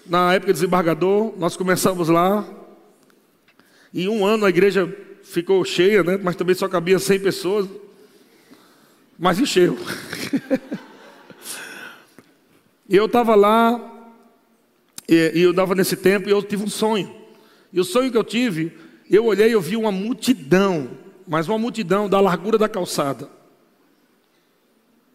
[0.05, 2.47] na época do desembargador, nós começamos lá.
[3.91, 4.87] Em um ano a igreja
[5.23, 6.19] ficou cheia, né?
[6.21, 7.67] mas também só cabia 100 pessoas.
[9.17, 9.79] Mas encheu.
[12.87, 13.81] e eu estava lá,
[15.07, 17.15] e, e eu dava nesse tempo, e eu tive um sonho.
[17.73, 18.77] E o sonho que eu tive,
[19.09, 20.91] eu olhei e eu vi uma multidão,
[21.27, 23.27] mas uma multidão da largura da calçada.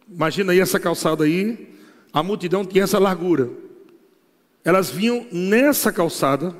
[0.05, 1.74] Imagina aí essa calçada aí,
[2.15, 3.49] a multidão tinha essa largura.
[4.63, 6.55] Elas vinham nessa calçada,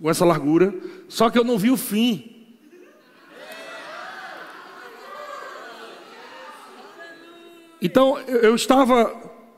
[0.00, 0.74] com essa largura,
[1.10, 2.46] só que eu não vi o fim.
[7.82, 9.14] Então eu estava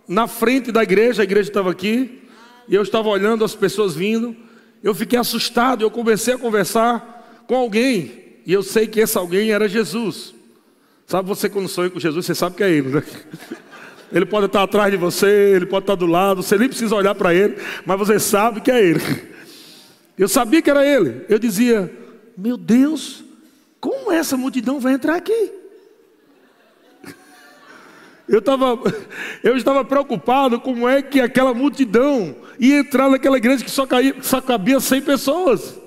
[0.08, 2.24] na frente da igreja, a igreja estava aqui,
[2.66, 4.34] e eu estava olhando as pessoas vindo.
[4.82, 9.52] Eu fiquei assustado, eu comecei a conversar com alguém, e eu sei que esse alguém
[9.52, 10.34] era Jesus.
[11.06, 13.04] Sabe você quando sonha com Jesus, você sabe que é ele, né?
[14.14, 17.16] Ele pode estar atrás de você, ele pode estar do lado, você nem precisa olhar
[17.16, 19.02] para ele, mas você sabe que é ele.
[20.16, 21.24] Eu sabia que era ele.
[21.28, 21.92] Eu dizia:
[22.38, 23.24] Meu Deus,
[23.80, 25.50] como essa multidão vai entrar aqui?
[28.28, 28.78] Eu, tava,
[29.42, 34.14] eu estava preocupado como é que aquela multidão ia entrar naquela igreja que só, caía,
[34.22, 35.80] só cabia 100 pessoas.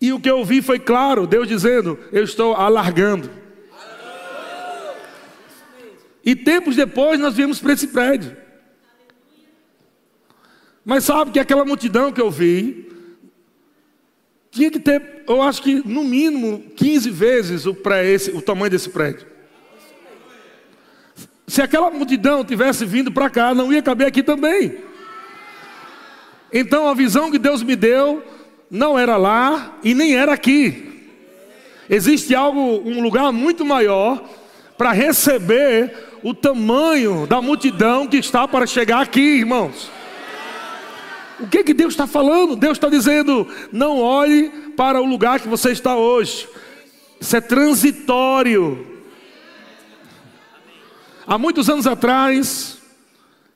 [0.00, 3.47] E o que eu vi foi claro, Deus dizendo: Eu estou alargando.
[6.28, 8.36] E tempos depois nós viemos para esse prédio.
[10.84, 12.86] Mas sabe que aquela multidão que eu vi,
[14.50, 18.90] tinha que ter, eu acho que no mínimo 15 vezes o, esse, o tamanho desse
[18.90, 19.26] prédio.
[21.46, 24.76] Se aquela multidão tivesse vindo para cá, não ia caber aqui também.
[26.52, 28.22] Então a visão que Deus me deu
[28.70, 31.08] não era lá e nem era aqui.
[31.88, 34.28] Existe algo, um lugar muito maior
[34.76, 39.90] para receber o tamanho da multidão que está para chegar aqui, irmãos.
[41.40, 42.56] O que que Deus está falando?
[42.56, 46.48] Deus está dizendo: não olhe para o lugar que você está hoje.
[47.20, 48.86] Isso é transitório.
[51.26, 52.78] Há muitos anos atrás,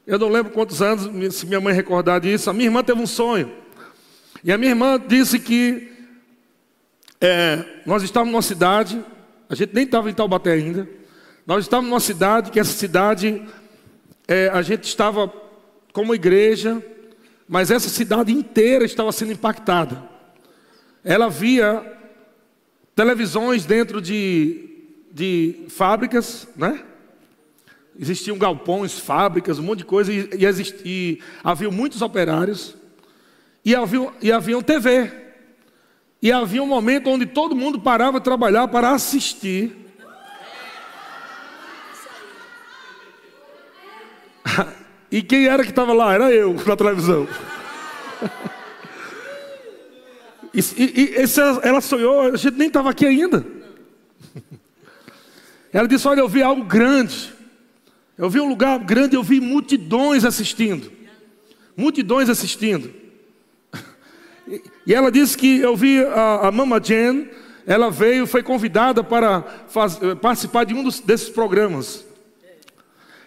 [0.07, 3.07] eu não lembro quantos anos, se minha mãe recordar disso, a minha irmã teve um
[3.07, 3.51] sonho.
[4.45, 5.91] E a minha irmã disse que
[7.21, 9.03] é, nós estávamos numa cidade,
[9.49, 10.89] a gente nem estava em Taubaté ainda.
[11.45, 13.43] Nós estávamos numa cidade que essa cidade,
[14.29, 15.33] é, a gente estava
[15.93, 16.81] como igreja,
[17.49, 20.09] mas essa cidade inteira estava sendo impactada.
[21.03, 21.85] Ela via
[22.95, 26.85] televisões dentro de, de fábricas, né?
[27.99, 32.77] Existiam galpões, fábricas, um monte de coisa, e, e, e havia muitos operários,
[33.65, 35.11] e havia, e havia TV.
[36.23, 39.82] E havia um momento onde todo mundo parava de trabalhar para assistir.
[45.13, 46.15] E quem era que estava lá?
[46.15, 47.29] Era eu, na televisão.
[50.55, 51.25] E, e, e
[51.63, 53.45] ela sonhou, a gente nem estava aqui ainda.
[55.73, 57.33] Ela disse: Olha, eu vi algo grande.
[58.17, 60.93] Eu vi um lugar grande, eu vi multidões assistindo.
[61.77, 62.93] Multidões assistindo.
[64.87, 67.31] E ela disse que eu vi a, a Mama Jen,
[67.67, 72.05] ela veio, foi convidada para faz, participar de um dos, desses programas.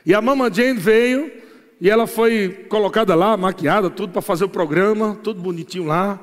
[0.05, 1.44] E a Mama Jane veio
[1.79, 6.19] e ela foi colocada lá, maquiada, tudo para fazer o programa, tudo bonitinho lá.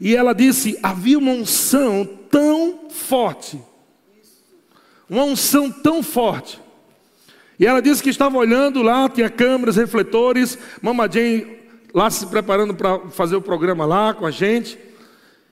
[0.00, 3.60] E ela disse: havia uma unção tão forte,
[5.08, 6.60] uma unção tão forte.
[7.58, 11.58] E ela disse que estava olhando lá, tinha câmeras, refletores, Mama Jane
[11.94, 14.76] lá se preparando para fazer o programa lá com a gente.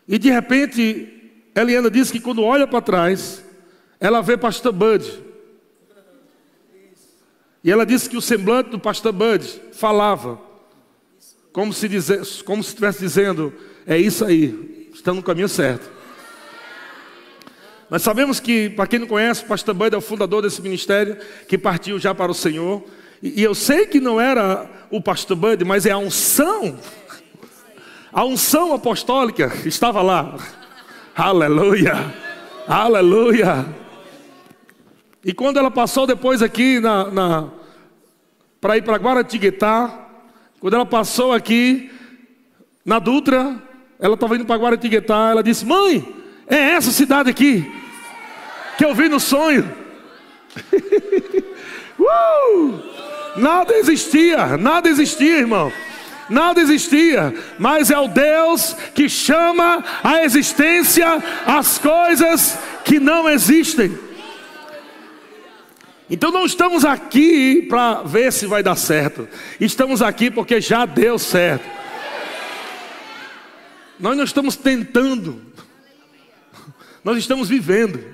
[0.08, 3.44] E de repente, Eliana disse que quando olha para trás,
[4.00, 5.31] ela vê Pastor Bud
[7.64, 10.40] e ela disse que o semblante do pastor Bud falava,
[11.53, 11.88] como se,
[12.44, 13.53] como se estivesse dizendo:
[13.87, 15.90] é isso aí, estamos no caminho certo.
[17.88, 21.18] Nós sabemos que, para quem não conhece, o pastor Bud é o fundador desse ministério,
[21.46, 22.83] que partiu já para o Senhor.
[23.22, 26.79] E, e eu sei que não era o pastor Bud, mas é a unção,
[28.12, 30.37] a unção apostólica estava lá.
[31.14, 32.14] Aleluia,
[32.66, 33.81] aleluia.
[35.24, 37.48] E quando ela passou depois aqui na, na
[38.61, 40.08] para ir para Guaratinguetá,
[40.58, 41.90] quando ela passou aqui
[42.85, 43.56] na Dutra,
[44.00, 46.04] ela estava indo para Guaratinguetá, ela disse: "Mãe,
[46.46, 47.70] é essa cidade aqui
[48.76, 49.72] que eu vi no sonho".
[51.98, 52.80] uh!
[53.37, 55.72] Nada existia, nada existia, irmão.
[56.28, 64.12] Nada existia, mas é o Deus que chama à existência as coisas que não existem.
[66.12, 69.27] Então não estamos aqui para ver se vai dar certo.
[69.59, 71.64] Estamos aqui porque já deu certo.
[73.98, 75.40] Nós não estamos tentando.
[77.03, 78.05] Nós estamos vivendo.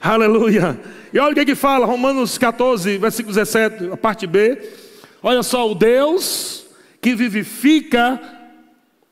[0.00, 0.80] Aleluia.
[1.12, 4.70] E olha o que, é que fala, Romanos 14, versículo 17, a parte B.
[5.20, 6.64] Olha só, o Deus
[7.00, 8.20] que vivifica,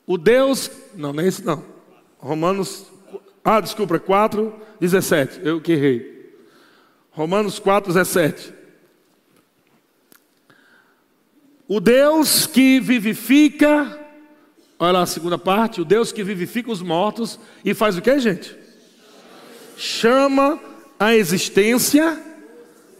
[0.06, 0.70] o Deus.
[0.94, 1.64] Não, não é esse não.
[2.16, 2.86] Romanos.
[3.44, 5.40] Ah, desculpa, 4, 17.
[5.42, 6.13] Eu que errei.
[7.14, 8.52] Romanos 4, 17.
[11.68, 13.98] O Deus que vivifica,
[14.78, 18.18] olha lá a segunda parte, o Deus que vivifica os mortos e faz o que,
[18.18, 18.56] gente?
[19.76, 20.60] Chama
[20.98, 22.20] a existência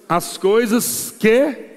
[0.09, 1.74] as coisas que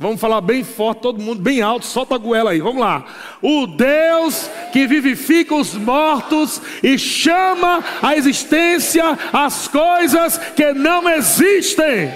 [0.00, 3.04] Vamos falar bem forte, todo mundo bem alto, solta a goela aí, vamos lá.
[3.42, 12.10] O Deus que vivifica os mortos e chama à existência as coisas que não existem.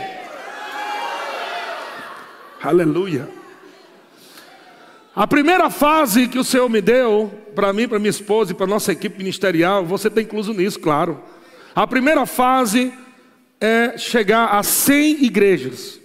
[2.62, 3.28] Aleluia.
[5.14, 8.66] A primeira fase que o Senhor me deu, para mim, para minha esposa e para
[8.66, 11.22] nossa equipe ministerial, você está incluso nisso, claro.
[11.76, 12.94] A primeira fase
[13.60, 16.03] é chegar a 100 igrejas.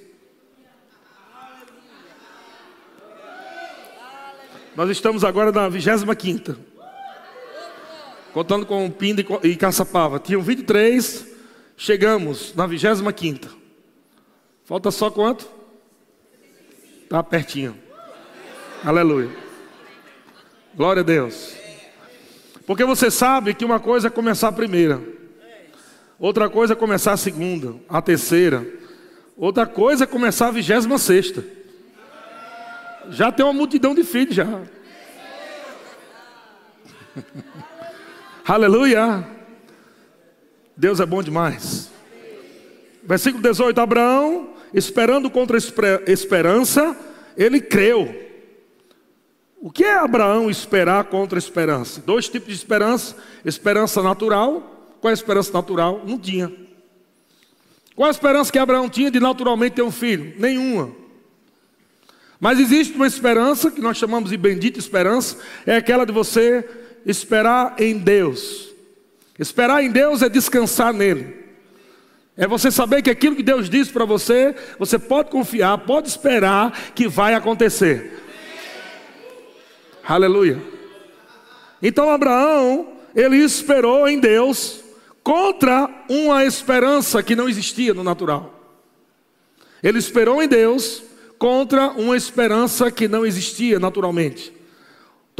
[4.79, 6.55] Nós estamos agora na 25
[8.31, 10.19] Contando com Pinda e Caçapava.
[10.19, 11.27] Tinham 23,
[11.75, 13.57] chegamos na 25
[14.63, 15.49] Falta só quanto?
[17.03, 17.75] Está pertinho.
[18.81, 19.29] Aleluia.
[20.73, 21.55] Glória a Deus.
[22.65, 25.01] Porque você sabe que uma coisa é começar a primeira,
[26.17, 28.65] outra coisa é começar a segunda, a terceira,
[29.35, 31.58] outra coisa é começar a vigésima sexta.
[33.09, 34.61] Já tem uma multidão de filhos já.
[38.45, 39.27] Aleluia.
[40.75, 41.91] Deus é bom demais.
[43.03, 45.57] Versículo 18: Abraão, esperando contra
[46.07, 46.95] esperança,
[47.35, 48.27] ele creu.
[49.61, 52.01] O que é Abraão esperar contra esperança?
[52.05, 54.77] Dois tipos de esperança: esperança natural.
[55.01, 56.03] Qual é a esperança natural?
[56.05, 56.51] Não tinha.
[57.95, 60.33] Qual a esperança que Abraão tinha de naturalmente ter um filho?
[60.39, 60.91] Nenhuma.
[62.39, 66.67] Mas existe uma esperança que nós chamamos de bendita esperança, é aquela de você
[67.05, 68.69] esperar em Deus.
[69.37, 71.37] Esperar em Deus é descansar nele.
[72.37, 76.71] É você saber que aquilo que Deus diz para você, você pode confiar, pode esperar
[76.95, 78.23] que vai acontecer.
[80.07, 80.61] Aleluia.
[81.81, 84.79] Então Abraão, ele esperou em Deus
[85.21, 88.55] contra uma esperança que não existia no natural.
[89.83, 91.03] Ele esperou em Deus
[91.39, 94.53] contra uma esperança que não existia naturalmente.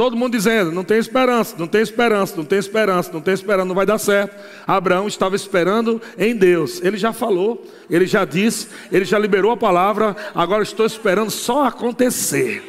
[0.00, 3.66] Todo mundo dizendo: não tem esperança, não tem esperança, não tem esperança, não tem esperança,
[3.66, 4.34] não vai dar certo.
[4.66, 6.80] Abraão estava esperando em Deus.
[6.82, 10.16] Ele já falou, ele já disse, ele já liberou a palavra.
[10.34, 12.64] Agora estou esperando só acontecer.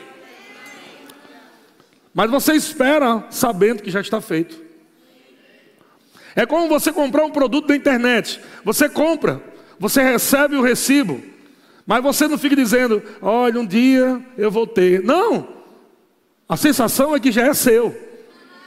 [2.13, 4.60] Mas você espera sabendo que já está feito.
[6.36, 8.41] É como você comprar um produto da internet.
[8.65, 9.41] Você compra,
[9.80, 11.22] você recebe o recibo,
[11.92, 15.04] mas você não fica dizendo: olha, um dia eu vou ter.
[15.04, 15.46] Não!
[16.48, 17.94] A sensação é que já é seu.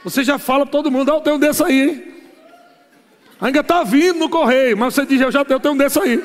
[0.03, 2.23] Você já fala para todo mundo, ah, eu tenho um desse aí.
[3.41, 5.99] Ainda está vindo no correio, mas você diz, eu já tenho, eu tenho um desse
[5.99, 6.17] aí.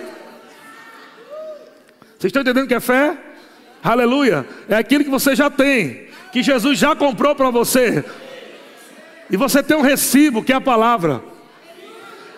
[2.19, 3.17] Vocês estão entendendo que é fé?
[3.83, 4.47] Aleluia.
[4.69, 8.05] É aquilo que você já tem, que Jesus já comprou para você.
[9.31, 11.25] E você tem um recibo, que é a palavra.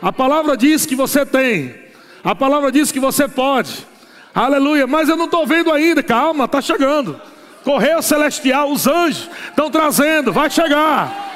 [0.00, 1.74] A palavra diz que você tem.
[2.22, 3.90] A palavra diz que você pode.
[4.34, 4.86] Aleluia.
[4.86, 6.02] Mas eu não estou vendo ainda.
[6.02, 7.20] Calma, está chegando.
[7.62, 11.30] Correio celestial, os anjos estão trazendo, vai chegar.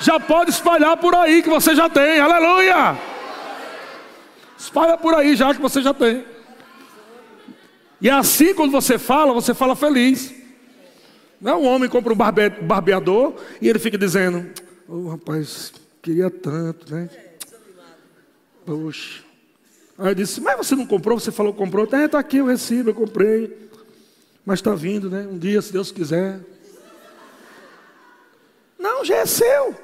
[0.00, 2.98] Já pode espalhar por aí que você já tem, aleluia.
[4.56, 6.24] Espalha por aí já que você já tem.
[8.00, 10.34] E assim quando você fala, você fala feliz.
[11.40, 14.50] Não é um homem compra um barbe barbeador e ele fica dizendo:
[14.88, 17.08] Oh rapaz, queria tanto, né?
[18.66, 19.27] Poxa.
[19.98, 21.18] Aí eu disse, mas você não comprou?
[21.18, 21.88] Você falou que comprou.
[21.90, 23.68] É, está aqui o recibo, eu comprei.
[24.46, 25.26] Mas está vindo, né?
[25.28, 26.40] Um dia, se Deus quiser.
[28.78, 29.74] Não, já é seu.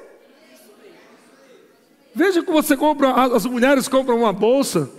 [2.15, 4.89] Veja que você compra, as mulheres compram uma bolsa,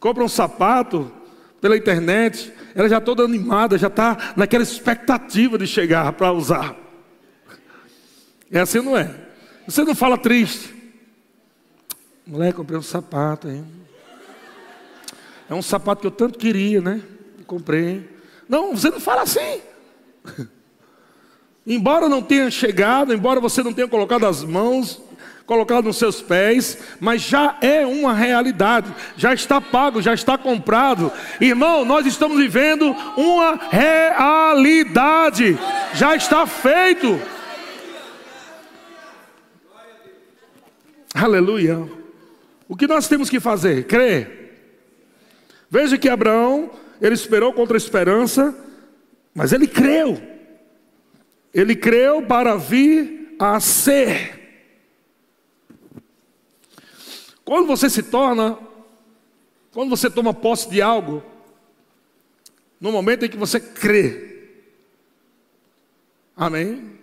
[0.00, 1.12] compram um sapato
[1.60, 6.74] pela internet, ela já toda animada, já está naquela expectativa de chegar para usar.
[8.50, 9.14] É assim, não é?
[9.64, 10.74] Você não fala triste.
[12.26, 13.64] Moleque, comprei um sapato, hein?
[15.48, 17.00] É um sapato que eu tanto queria, né?
[17.46, 18.08] Comprei.
[18.48, 19.60] Não, você não fala assim.
[21.66, 25.00] embora não tenha chegado, embora você não tenha colocado as mãos,
[25.44, 31.10] colocado nos seus pés, mas já é uma realidade, já está pago, já está comprado.
[31.40, 35.58] Irmão, nós estamos vivendo uma realidade,
[35.94, 37.20] já está feito.
[41.14, 41.88] Aleluia.
[42.68, 43.86] O que nós temos que fazer?
[43.86, 44.45] Crer.
[45.70, 48.54] Veja que Abraão ele esperou contra a esperança,
[49.34, 50.20] mas ele creu.
[51.52, 54.36] Ele creu para vir a ser.
[57.44, 58.58] Quando você se torna,
[59.72, 61.22] quando você toma posse de algo,
[62.80, 64.48] no momento em que você crê,
[66.36, 66.96] amém?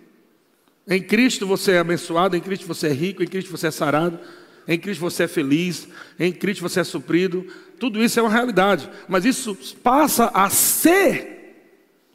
[0.86, 4.20] Em Cristo você é abençoado, em Cristo você é rico, em Cristo você é sarado,
[4.66, 7.46] em Cristo você é feliz, em Cristo você é suprido,
[7.78, 11.34] tudo isso é uma realidade, mas isso passa a ser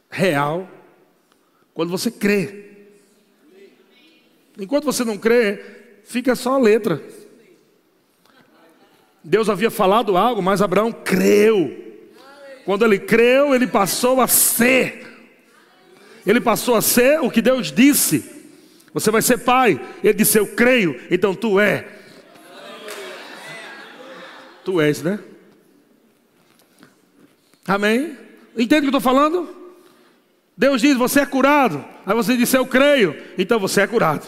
[0.09, 0.69] real
[1.73, 2.65] quando você crê.
[4.57, 5.63] Enquanto você não crê,
[6.03, 7.01] fica só a letra.
[9.23, 11.89] Deus havia falado algo, mas Abraão creu.
[12.65, 15.07] Quando ele creu, ele passou a ser.
[16.25, 18.23] Ele passou a ser o que Deus disse.
[18.93, 19.79] Você vai ser pai.
[20.03, 21.98] Ele disse: Eu creio, então tu é.
[24.69, 25.17] Tu és, né?
[27.67, 28.15] Amém?
[28.55, 29.49] Entende o que eu estou falando?
[30.55, 31.83] Deus diz: Você é curado.
[32.05, 33.19] Aí você disse: Eu creio.
[33.35, 34.27] Então você é curado.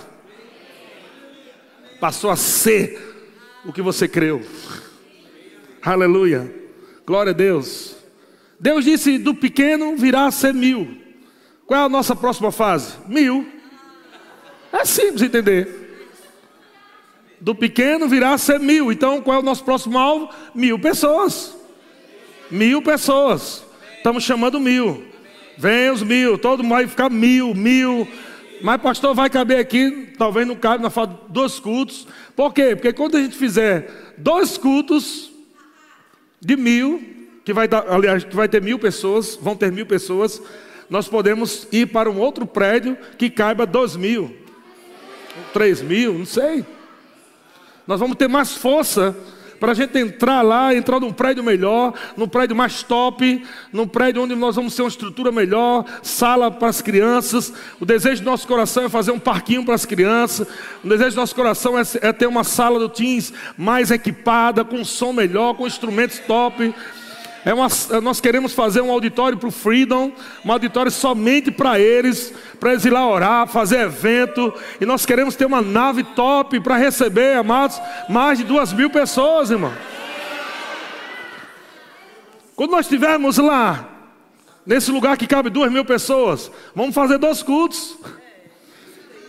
[1.99, 2.99] Passou a ser
[3.63, 4.41] o que você creu.
[5.79, 6.51] Aleluia.
[7.05, 7.95] Glória a Deus.
[8.59, 11.03] Deus disse: Do pequeno virá a ser mil.
[11.67, 12.95] Qual é a nossa próxima fase?
[13.07, 13.47] Mil.
[14.73, 15.80] É simples entender.
[17.41, 18.91] Do pequeno virá a ser mil.
[18.91, 20.29] Então, qual é o nosso próximo alvo?
[20.55, 21.57] Mil pessoas.
[22.49, 23.65] Mil pessoas.
[23.97, 25.03] Estamos chamando mil.
[25.57, 26.37] Vem os mil.
[26.37, 28.07] Todo mundo vai ficar mil, mil.
[28.61, 30.13] Mas, pastor, vai caber aqui.
[30.17, 32.07] Talvez não cabe na falta dois cultos.
[32.35, 32.75] Por quê?
[32.75, 35.31] Porque quando a gente fizer dois cultos
[36.39, 37.03] de mil,
[37.43, 40.41] que vai dar, aliás, que vai ter mil pessoas, vão ter mil pessoas
[40.91, 44.35] nós podemos ir para um outro prédio que caiba dois mil,
[45.53, 46.65] três mil, não sei.
[47.91, 49.13] Nós vamos ter mais força
[49.59, 54.23] para a gente entrar lá, entrar num prédio melhor, num prédio mais top, num prédio
[54.23, 57.51] onde nós vamos ter uma estrutura melhor, sala para as crianças.
[57.81, 60.47] O desejo do nosso coração é fazer um parquinho para as crianças.
[60.81, 64.85] O desejo do nosso coração é, é ter uma sala do Teams mais equipada, com
[64.85, 66.73] som melhor, com instrumentos top.
[67.43, 67.67] É uma,
[68.03, 70.11] nós queremos fazer um auditório para o Freedom,
[70.45, 74.53] um auditório somente para eles, para eles ir lá orar, fazer evento.
[74.79, 79.49] E nós queremos ter uma nave top para receber, amados, mais de duas mil pessoas,
[79.49, 79.73] irmão.
[82.55, 83.89] Quando nós estivermos lá,
[84.63, 87.97] nesse lugar que cabe duas mil pessoas, vamos fazer dois cultos.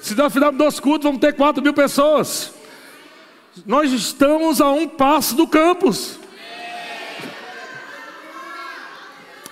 [0.03, 2.53] Se nós fizermos dois cultos, vamos ter quatro mil pessoas.
[3.65, 6.19] Nós estamos a um passo do campus.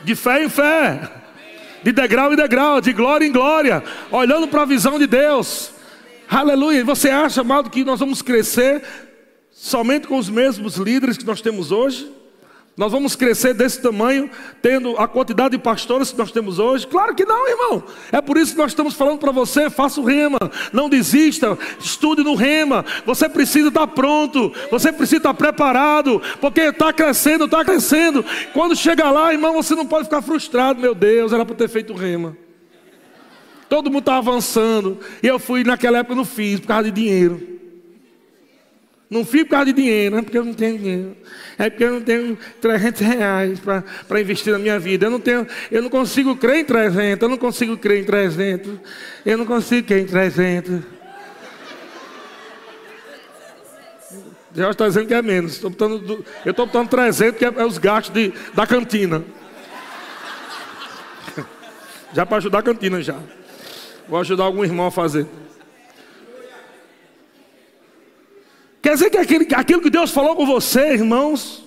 [0.05, 1.11] De fé em fé,
[1.82, 5.72] de degrau em degrau, de glória em glória, olhando para a visão de Deus.
[6.28, 6.84] Aleluia.
[6.84, 8.82] Você acha, amado, que nós vamos crescer
[9.51, 12.20] somente com os mesmos líderes que nós temos hoje?
[12.77, 14.31] Nós vamos crescer desse tamanho,
[14.62, 16.87] tendo a quantidade de pastores que nós temos hoje?
[16.87, 17.83] Claro que não, irmão.
[18.11, 20.39] É por isso que nós estamos falando para você: faça o rema,
[20.73, 22.85] não desista, estude no rema.
[23.05, 28.25] Você precisa estar pronto, você precisa estar preparado, porque está crescendo, está crescendo.
[28.55, 30.81] Quando chegar lá, irmão, você não pode ficar frustrado.
[30.81, 32.37] Meu Deus, era para ter feito o rema.
[33.68, 37.59] Todo mundo está avançando, e eu fui naquela época, não fiz por causa de dinheiro.
[39.11, 41.16] Não fico por causa de dinheiro, não é porque eu não tenho dinheiro.
[41.58, 45.06] É porque eu não tenho 300 reais para investir na minha vida.
[45.06, 47.20] Eu não, tenho, eu não consigo crer em 300.
[47.20, 48.72] Eu não consigo crer em 300.
[49.26, 50.80] Eu não consigo crer em 300.
[54.54, 55.54] Já está dizendo que é menos.
[55.54, 59.24] Estou botando, eu estou botando 300, que é, é os gastos de, da cantina.
[62.14, 63.18] Já para ajudar a cantina já.
[64.08, 65.26] Vou ajudar algum irmão a fazer.
[68.83, 71.66] Quer dizer que aquilo, aquilo que Deus falou com você, irmãos,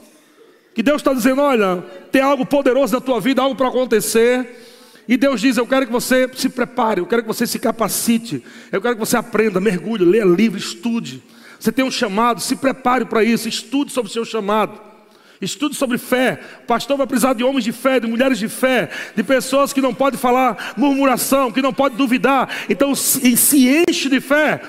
[0.74, 5.04] que Deus está dizendo: olha, tem algo poderoso na tua vida, algo para acontecer.
[5.08, 8.44] E Deus diz: Eu quero que você se prepare, eu quero que você se capacite,
[8.72, 11.22] eu quero que você aprenda, mergulhe, leia livro, estude.
[11.60, 14.94] Você tem um chamado, se prepare para isso, estude sobre o seu chamado.
[15.42, 16.40] Estude sobre fé.
[16.64, 19.82] O pastor vai precisar de homens de fé, de mulheres de fé, de pessoas que
[19.82, 22.50] não podem falar murmuração, que não podem duvidar.
[22.70, 24.62] Então se enche de fé.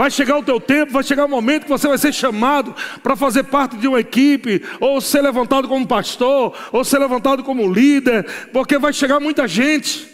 [0.00, 3.14] Vai chegar o teu tempo, vai chegar o momento que você vai ser chamado para
[3.14, 8.24] fazer parte de uma equipe, ou ser levantado como pastor, ou ser levantado como líder,
[8.50, 10.08] porque vai chegar muita gente.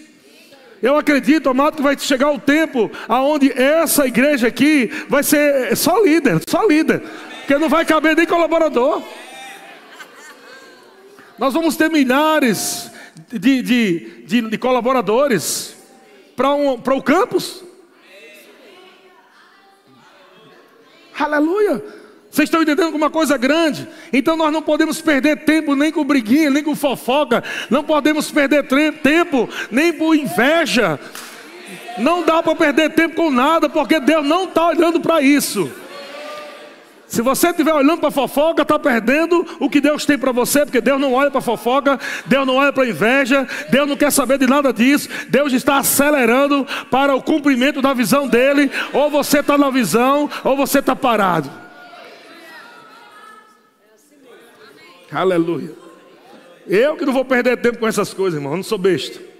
[0.83, 6.03] Eu acredito, amado, que vai chegar o tempo aonde essa igreja aqui vai ser só
[6.03, 7.05] líder, só líder,
[7.39, 9.01] porque não vai caber nem colaborador.
[11.39, 12.91] Nós vamos ter milhares
[13.29, 15.77] de, de, de, de colaboradores
[16.35, 17.66] para um, o campus.
[21.19, 21.83] Aleluia.
[22.31, 23.89] Vocês estão entendendo como uma coisa grande?
[24.13, 27.43] Então nós não podemos perder tempo nem com briguinha, nem com fofoca.
[27.71, 28.65] Não podemos perder
[29.03, 31.01] tempo nem por inveja.
[31.99, 35.71] Não dá para perder tempo com nada, porque Deus não está olhando para isso.
[37.07, 40.81] Se você estiver olhando para fofoca, está perdendo o que Deus tem para você, porque
[40.81, 44.47] Deus não olha para fofoca, Deus não olha para inveja, Deus não quer saber de
[44.47, 45.09] nada disso.
[45.29, 48.71] Deus está acelerando para o cumprimento da visão dele.
[48.93, 51.49] Ou você está na visão, ou você está parado.
[55.13, 55.73] Aleluia.
[56.67, 59.36] Eu que não vou perder tempo com essas coisas, irmão, eu não sou besta.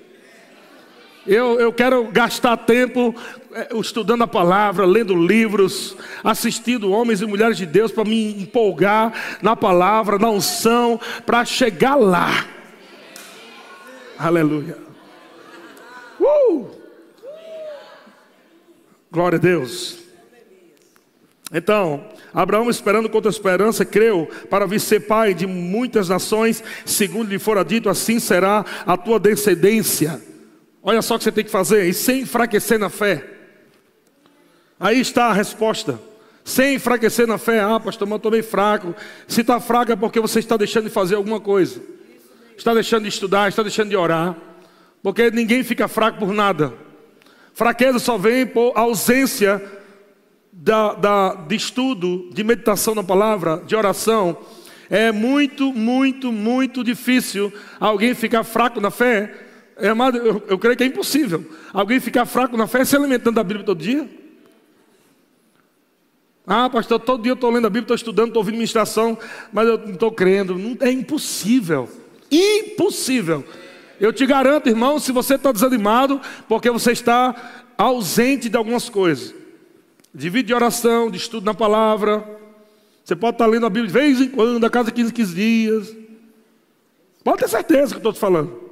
[1.27, 3.15] Eu, eu quero gastar tempo
[3.53, 9.39] é, estudando a palavra, lendo livros, assistindo homens e mulheres de Deus para me empolgar
[9.43, 12.47] na palavra, na unção, para chegar lá.
[14.19, 14.79] Aleluia.
[16.21, 16.67] Uh!
[19.11, 19.99] Glória a Deus.
[21.53, 22.05] Então,
[22.35, 27.39] Abraão, esperando contra a esperança, creu para vir ser pai de muitas nações, segundo lhe
[27.39, 30.21] fora dito, assim será a tua descendência.
[30.89, 33.25] Olha só o que você tem que fazer, e sem enfraquecer na fé.
[34.79, 35.99] Aí está a resposta.
[36.45, 38.95] Sem enfraquecer na fé, ah, pastor, mas eu estou meio fraco.
[39.27, 41.83] Se está fraco é porque você está deixando de fazer alguma coisa.
[42.57, 44.37] Está deixando de estudar, está deixando de orar.
[45.03, 46.73] Porque ninguém fica fraco por nada.
[47.53, 49.61] Fraqueza só vem por ausência
[50.53, 54.39] da, da, de estudo, de meditação na palavra, de oração,
[54.89, 59.46] é muito, muito, muito difícil alguém ficar fraco na fé.
[59.77, 61.45] É, amado, eu, eu creio que é impossível.
[61.73, 64.09] Alguém ficar fraco na fé se alimentando da Bíblia todo dia.
[66.47, 69.19] Ah, pastor, todo dia eu estou lendo a Bíblia, estou estudando, estou ouvindo ministração,
[69.53, 70.57] mas eu não estou crendo.
[70.57, 71.89] Não, é impossível.
[72.31, 73.45] Impossível.
[74.01, 77.35] Eu te garanto, irmão, se você está desanimado, porque você está
[77.77, 79.35] ausente de algumas coisas
[80.17, 82.25] de vida de oração, de estudo na palavra.
[83.05, 85.97] Você pode estar lendo a Bíblia de vez em quando, a cada 15, 15 dias.
[87.23, 88.66] Pode ter certeza que eu estou te falando.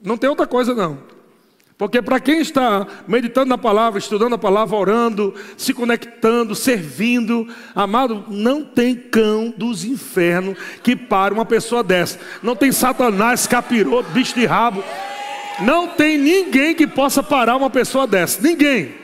[0.00, 0.98] Não tem outra coisa não.
[1.78, 8.24] Porque para quem está meditando na palavra, estudando a palavra, orando, se conectando, servindo, amado,
[8.28, 12.18] não tem cão dos infernos que para uma pessoa dessa.
[12.42, 14.82] Não tem satanás, capiroto, bicho de rabo.
[15.60, 18.42] Não tem ninguém que possa parar uma pessoa dessa.
[18.42, 18.96] Ninguém.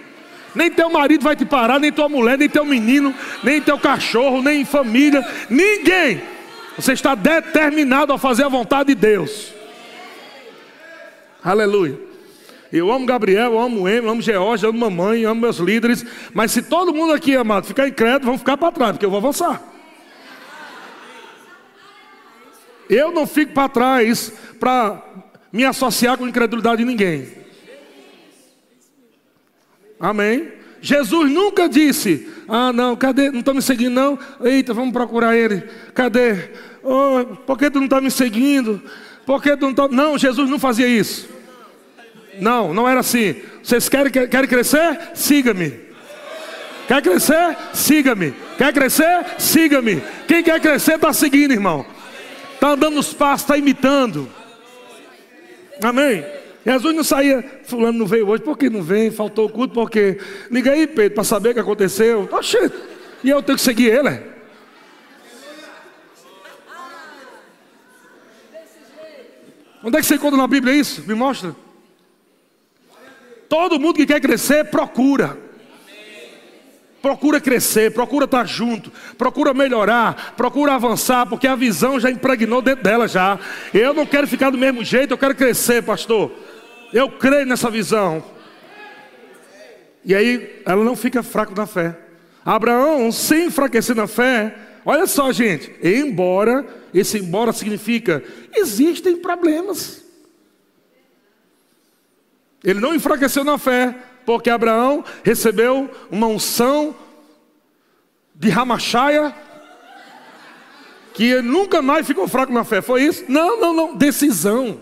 [0.52, 3.14] Nem teu marido vai te parar, nem tua mulher, nem teu menino,
[3.44, 6.22] nem teu cachorro, nem família, ninguém.
[6.76, 9.53] Você está determinado a fazer a vontade de Deus.
[11.44, 12.00] Aleluia.
[12.72, 16.04] Eu amo Gabriel, eu amo Emily, amo George, amo mamãe, amo meus líderes.
[16.32, 19.18] Mas se todo mundo aqui, amado, ficar incrédulo, vamos ficar para trás, porque eu vou
[19.18, 19.62] avançar.
[22.88, 25.02] Eu não fico para trás para
[25.52, 27.28] me associar com incredulidade de ninguém.
[30.00, 30.50] Amém?
[30.80, 33.30] Jesus nunca disse: Ah, não, cadê?
[33.30, 34.18] Não está me seguindo, não?
[34.42, 35.62] Eita, vamos procurar ele.
[35.94, 36.50] Cadê?
[36.82, 38.82] Oh, por que tu não está me seguindo?
[39.24, 39.88] Por que tu não está.
[39.88, 41.33] Não, Jesus não fazia isso.
[42.40, 43.36] Não, não era assim.
[43.62, 45.10] Vocês querem, querem crescer?
[45.14, 45.84] Siga-me.
[46.86, 47.56] Quer crescer?
[47.72, 48.34] Siga-me.
[48.58, 49.26] Quer crescer?
[49.38, 50.02] Siga-me.
[50.28, 51.86] Quem quer crescer está seguindo, irmão.
[52.54, 54.28] Está andando nos passos, está imitando.
[55.82, 56.24] Amém?
[56.64, 59.10] Jesus não saía, fulano não veio hoje, por que não vem?
[59.10, 60.18] Faltou o culto, por quê?
[60.50, 62.26] Liga aí, Pedro, para saber o que aconteceu.
[62.32, 62.70] Oxê,
[63.22, 64.34] e eu tenho que seguir ele.
[69.82, 71.02] Onde é que você encontra na Bíblia isso?
[71.06, 71.54] Me mostra.
[73.54, 75.38] Todo mundo que quer crescer, procura.
[77.00, 82.82] Procura crescer, procura estar junto, procura melhorar, procura avançar, porque a visão já impregnou dentro
[82.82, 83.38] dela já.
[83.72, 86.32] Eu não quero ficar do mesmo jeito, eu quero crescer, pastor.
[86.92, 88.24] Eu creio nessa visão.
[90.04, 91.96] E aí ela não fica fraca na fé.
[92.44, 94.52] Abraão, sem enfraquecer na fé,
[94.84, 98.20] olha só, gente, embora, esse embora significa
[98.52, 100.03] existem problemas.
[102.64, 103.94] Ele não enfraqueceu na fé,
[104.24, 106.96] porque Abraão recebeu uma unção
[108.34, 109.34] de Ramachaia,
[111.12, 112.80] que nunca mais ficou fraco na fé.
[112.80, 113.24] Foi isso?
[113.28, 113.94] Não, não, não.
[113.94, 114.80] Decisão.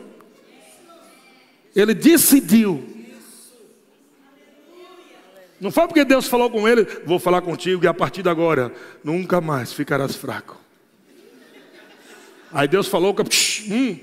[1.74, 2.88] Ele decidiu.
[5.60, 8.72] Não foi porque Deus falou com ele, vou falar contigo e a partir de agora
[9.04, 10.60] nunca mais ficarás fraco.
[12.52, 13.98] Aí Deus falou hum,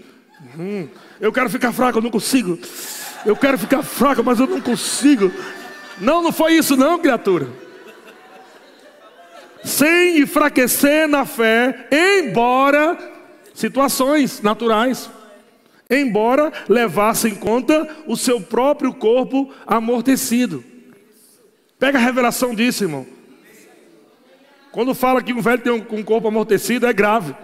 [0.57, 0.87] hum,
[1.19, 2.57] eu quero ficar fraco, eu não consigo.
[3.25, 5.31] Eu quero ficar fraco, mas eu não consigo.
[5.99, 7.47] Não, não foi isso não, criatura.
[9.63, 12.97] Sem enfraquecer na fé, embora
[13.53, 15.09] situações naturais
[15.89, 20.63] embora levasse em conta o seu próprio corpo amortecido.
[21.79, 23.07] Pega a revelação disso, irmão.
[24.71, 27.35] Quando fala que um velho tem um, um corpo amortecido, é grave.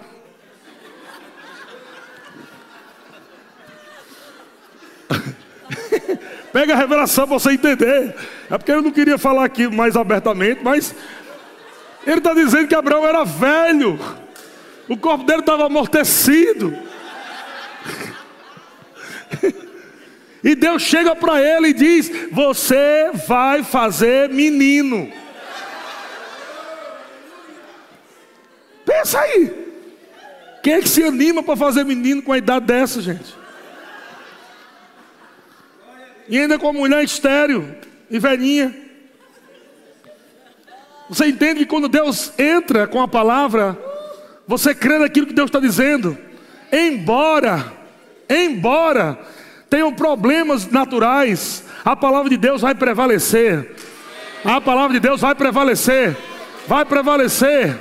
[6.56, 8.16] Pega a revelação para você entender.
[8.50, 10.96] É porque eu não queria falar aqui mais abertamente, mas
[12.08, 14.00] ele está dizendo que Abraão era velho,
[14.88, 16.74] o corpo dele estava amortecido.
[20.42, 25.12] E Deus chega para ele e diz: Você vai fazer menino.
[28.86, 29.52] Pensa aí.
[30.64, 33.45] Quem é que se anima para fazer menino com a idade dessa, gente?
[36.28, 37.76] E ainda com a mulher estéreo
[38.10, 38.76] e velhinha.
[41.10, 43.78] Você entende que quando Deus entra com a palavra,
[44.48, 46.18] você crê naquilo que Deus está dizendo.
[46.72, 47.74] Embora,
[48.28, 49.20] embora
[49.70, 53.76] tenham problemas naturais, a palavra de Deus vai prevalecer.
[54.44, 56.18] A palavra de Deus vai prevalecer.
[56.68, 57.80] Vai prevalecer.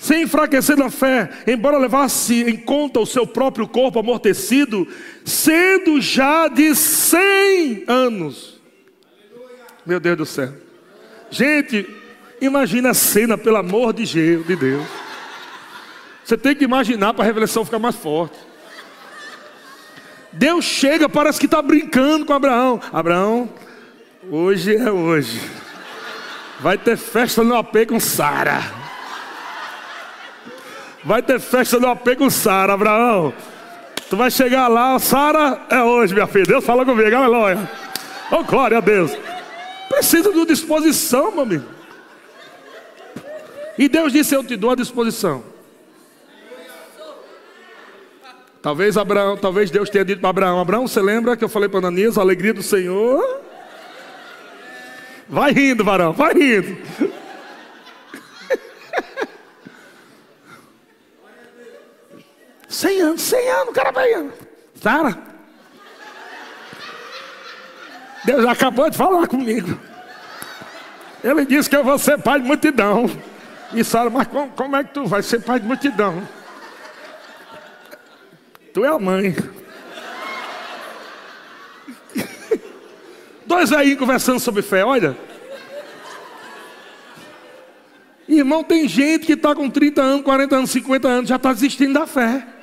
[0.00, 4.88] Sem enfraquecer na fé, embora levasse em conta o seu próprio corpo amortecido,
[5.26, 8.58] sendo já de 100 anos.
[9.84, 10.54] Meu Deus do céu.
[11.30, 11.86] Gente,
[12.40, 14.86] imagina a cena, pelo amor de Deus.
[16.24, 18.38] Você tem que imaginar para a revelação ficar mais forte.
[20.32, 22.80] Deus chega, parece que está brincando com Abraão.
[22.90, 23.50] Abraão,
[24.30, 25.42] hoje é hoje.
[26.58, 28.79] Vai ter festa no AP com Sara.
[31.04, 33.32] Vai ter festa no AP com Sara, Abraão.
[34.08, 36.44] Tu vai chegar lá, Sara é hoje, minha filha.
[36.44, 37.70] Deus fala comigo, aleluia.
[38.30, 39.16] Oh, glória a Deus.
[39.88, 41.64] Precisa de disposição, meu amigo.
[43.78, 45.42] E Deus disse: Eu te dou a disposição.
[48.62, 51.78] Talvez Abraão, talvez Deus tenha dito para Abraão: Abraão, você lembra que eu falei para
[51.78, 53.40] Ananias, a alegria do Senhor?
[55.28, 56.76] Vai rindo, varão, vai rindo.
[62.70, 64.30] Cem anos, cem anos, o cara vai.
[64.80, 65.18] Sara.
[68.24, 69.76] Deus acabou de falar comigo.
[71.24, 73.10] Ele disse que eu vou ser pai de multidão.
[73.74, 76.22] E Sara, mas como, como é que tu vai ser pai de multidão?
[78.72, 79.34] Tu é a mãe.
[83.44, 85.16] Dois aí conversando sobre fé, olha.
[88.28, 91.94] Irmão, tem gente que está com 30 anos, 40 anos, 50 anos, já está desistindo
[91.94, 92.59] da fé.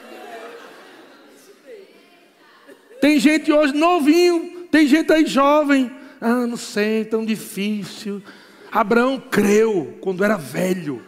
[3.08, 5.90] Tem gente hoje novinho, tem gente aí jovem.
[6.20, 8.22] Ah, não sei, tão difícil.
[8.70, 11.02] Abraão creu quando era velho.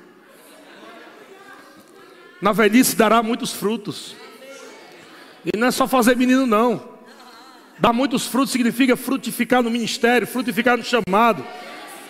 [2.42, 4.16] Na velhice dará muitos frutos.
[5.44, 6.82] E não é só fazer menino, não.
[7.78, 11.46] Dar muitos frutos significa frutificar no ministério, frutificar no chamado,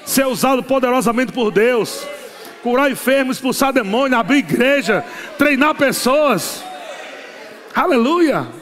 [0.05, 2.05] ser usado poderosamente por Deus,
[2.61, 5.03] curar enfermos, expulsar demônios, abrir igreja,
[5.35, 6.63] treinar pessoas.
[7.73, 8.58] Aleluia!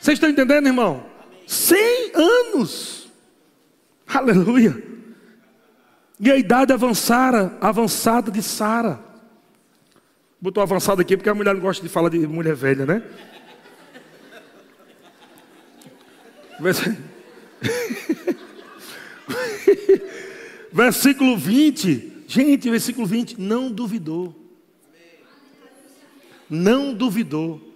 [0.00, 1.04] Vocês estão entendendo, irmão?
[1.46, 3.10] Cem anos.
[4.06, 4.82] Aleluia!
[6.18, 8.98] E a idade avançara, avançada de Sara.
[10.40, 13.02] Botou avançado aqui porque a mulher não gosta de falar de mulher velha, né?
[20.72, 22.24] Versículo 20.
[22.26, 23.40] Gente, versículo 20.
[23.40, 24.34] Não duvidou.
[26.48, 27.69] Não duvidou.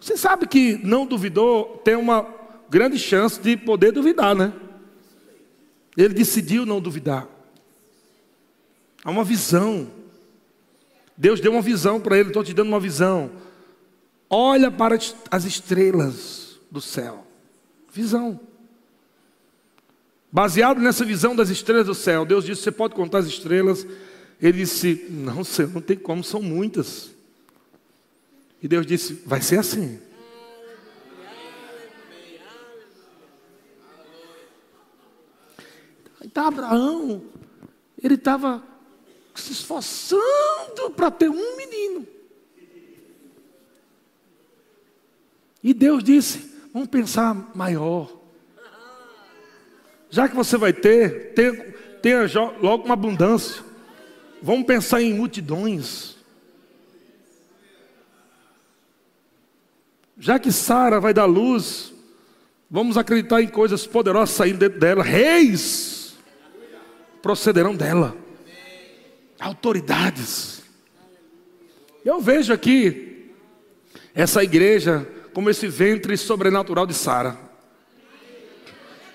[0.00, 2.26] Você sabe que não duvidou tem uma
[2.70, 4.52] grande chance de poder duvidar, né?
[5.96, 7.28] Ele decidiu não duvidar.
[9.04, 9.90] Há uma visão.
[11.16, 12.28] Deus deu uma visão para ele.
[12.28, 13.30] Estou te dando uma visão.
[14.28, 14.96] Olha para
[15.30, 17.26] as estrelas do céu.
[17.92, 18.40] Visão.
[20.32, 23.84] Baseado nessa visão das estrelas do céu, Deus disse: Você pode contar as estrelas?
[24.40, 27.10] Ele disse: Não, Senhor, não tem como, são muitas.
[28.62, 30.00] E Deus disse: Vai ser assim.
[36.22, 37.24] Então Abraão,
[38.00, 38.62] ele estava
[39.34, 42.06] se esforçando para ter um menino.
[45.62, 48.20] E Deus disse: Vamos pensar maior.
[50.08, 52.26] Já que você vai ter, tenha, tenha
[52.60, 53.62] logo uma abundância.
[54.42, 56.16] Vamos pensar em multidões.
[60.20, 61.94] Já que Sara vai dar luz,
[62.70, 65.02] vamos acreditar em coisas poderosas saindo dela.
[65.02, 66.14] Reis
[67.22, 68.14] procederão dela.
[69.38, 70.62] Autoridades.
[72.04, 73.30] Eu vejo aqui
[74.14, 77.38] essa igreja como esse ventre sobrenatural de Sara.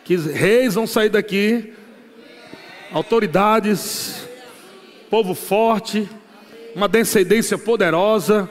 [0.04, 1.72] Que reis vão sair daqui,
[2.92, 4.28] autoridades,
[5.10, 6.10] povo forte,
[6.76, 8.50] uma descendência poderosa,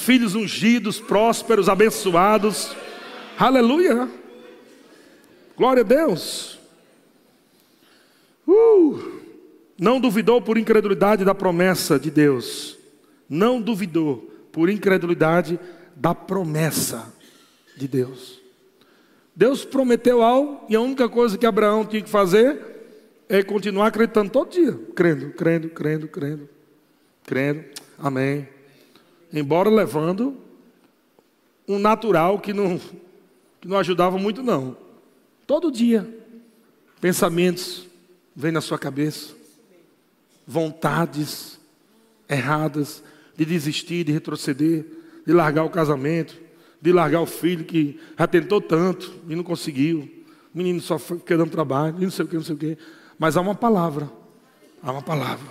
[0.00, 2.74] filhos ungidos, prósperos, abençoados.
[3.38, 4.08] Aleluia!
[5.56, 6.58] Glória a Deus.
[8.46, 9.20] Uh,
[9.78, 12.78] não duvidou por incredulidade da promessa de Deus.
[13.28, 15.60] Não duvidou por incredulidade
[15.94, 17.12] da promessa
[17.76, 18.40] de Deus.
[19.36, 22.58] Deus prometeu algo e a única coisa que Abraão tinha que fazer
[23.28, 26.48] é continuar acreditando todo dia, crendo, crendo, crendo, crendo,
[27.24, 27.64] crendo.
[27.98, 28.59] Amém.
[29.32, 30.36] Embora levando
[31.66, 32.80] um natural que não,
[33.60, 34.76] que não ajudava muito, não.
[35.46, 36.08] Todo dia,
[37.00, 37.86] pensamentos
[38.34, 39.34] vêm na sua cabeça,
[40.46, 41.58] vontades
[42.28, 43.02] erradas
[43.36, 44.84] de desistir, de retroceder
[45.26, 46.36] de largar o casamento,
[46.80, 50.08] de largar o filho que já tentou tanto e não conseguiu.
[50.54, 52.78] O menino só fica dando trabalho, não sei o que, não sei o que.
[53.18, 54.10] Mas há uma palavra.
[54.82, 55.46] Há uma palavra.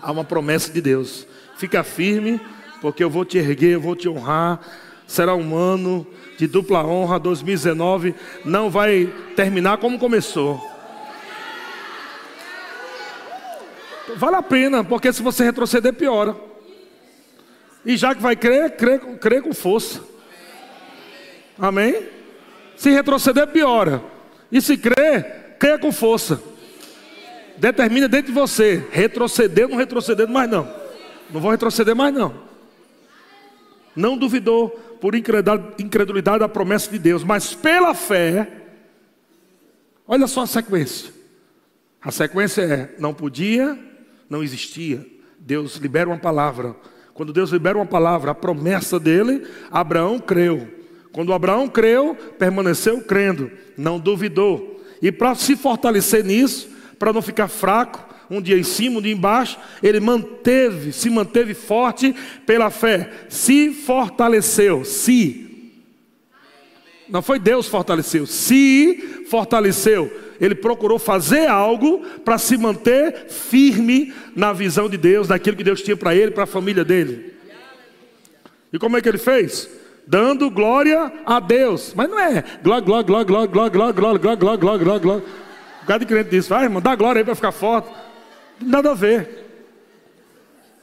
[0.00, 1.26] Há uma promessa de Deus.
[1.56, 2.40] Fica firme,
[2.80, 4.60] porque eu vou te erguer, eu vou te honrar.
[5.06, 6.06] Será um ano
[6.36, 7.18] de dupla honra.
[7.18, 8.14] 2019
[8.44, 10.60] não vai terminar como começou.
[14.16, 16.36] Vale a pena, porque se você retroceder, piora.
[17.84, 20.02] E já que vai crer, crê, com força.
[21.58, 22.02] Amém?
[22.76, 24.02] Se retroceder, piora.
[24.50, 26.40] E se crer, crê com força.
[27.56, 30.68] Determina dentro de você, retroceder não retroceder mais não.
[31.30, 32.45] Não vou retroceder mais não.
[33.96, 34.68] Não duvidou
[35.00, 38.46] por incredulidade da promessa de Deus, mas pela fé.
[40.06, 41.12] Olha só a sequência.
[42.02, 43.76] A sequência é: não podia,
[44.28, 45.04] não existia.
[45.38, 46.76] Deus libera uma palavra.
[47.14, 50.68] Quando Deus libera uma palavra, a promessa dele, Abraão creu.
[51.12, 54.84] Quando Abraão creu, permaneceu crendo, não duvidou.
[55.00, 56.68] E para se fortalecer nisso,
[56.98, 61.54] para não ficar fraco, um dia em cima, um dia embaixo, ele manteve, se manteve
[61.54, 62.14] forte
[62.44, 65.44] pela fé, se fortaleceu, se.
[67.08, 70.10] Não foi Deus fortaleceu, se fortaleceu.
[70.40, 75.82] Ele procurou fazer algo para se manter firme na visão de Deus, daquilo que Deus
[75.82, 77.34] tinha para ele, para a família dele.
[78.72, 79.70] E como é que ele fez?
[80.06, 81.92] dando glória a Deus.
[81.94, 85.24] Mas não é glória, glória, glória, glória, glória, glória, glória, glória, glória, glória, glória.
[85.82, 87.88] O cara de crente diz, vai, irmão, dá glória aí para ficar forte.
[88.60, 89.44] Nada a ver.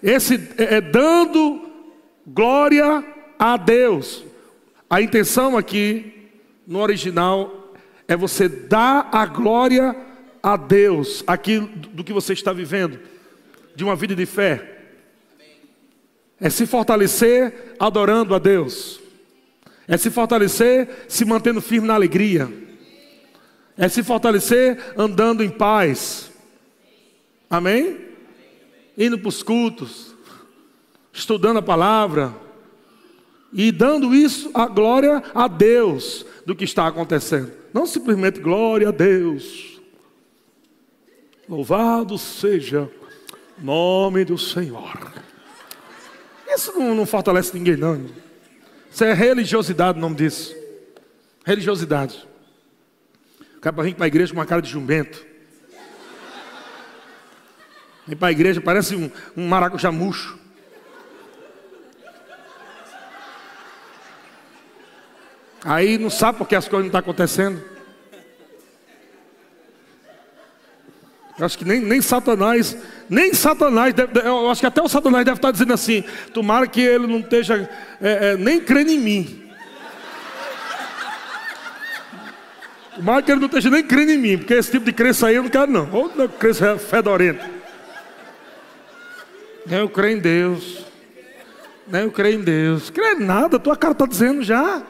[0.01, 1.69] Esse é, é dando
[2.25, 3.03] glória
[3.39, 4.23] a Deus.
[4.89, 6.29] A intenção aqui,
[6.67, 7.73] no original,
[8.07, 9.95] é você dar a glória
[10.41, 12.99] a Deus, aqui do que você está vivendo,
[13.75, 14.73] de uma vida de fé.
[16.39, 18.99] É se fortalecer adorando a Deus.
[19.87, 22.51] É se fortalecer se mantendo firme na alegria.
[23.77, 26.32] É se fortalecer andando em paz.
[27.53, 27.99] Amém?
[28.97, 30.15] Indo para os cultos,
[31.11, 32.33] estudando a palavra
[33.53, 37.51] e dando isso a glória a Deus do que está acontecendo.
[37.71, 39.79] Não simplesmente glória a Deus.
[41.47, 42.89] Louvado seja
[43.61, 45.13] o nome do Senhor.
[46.47, 48.03] Isso não, não fortalece ninguém, não.
[48.91, 50.55] Isso é religiosidade o nome disso.
[51.45, 52.27] Religiosidade.
[53.57, 55.32] O cara vem para a igreja com uma cara de jumento.
[58.05, 60.37] Vem para a igreja, parece um, um maracujá murcho.
[65.63, 67.63] Aí não sabe porque as coisas não estão acontecendo.
[71.39, 72.77] Eu acho que nem, nem Satanás,
[73.09, 76.81] nem Satanás, deve, eu acho que até o Satanás deve estar dizendo assim: tomara que
[76.81, 77.69] ele não esteja
[78.01, 79.49] é, é, nem crendo em mim.
[82.95, 85.35] Tomara que ele não esteja nem crendo em mim, porque esse tipo de crença aí
[85.35, 85.89] eu não quero, não.
[85.91, 87.62] Ou crença fedorenta.
[89.69, 90.85] Eu creio em Deus.
[91.91, 92.91] Eu creio em Deus.
[92.95, 94.85] Em nada, tua cara está dizendo já.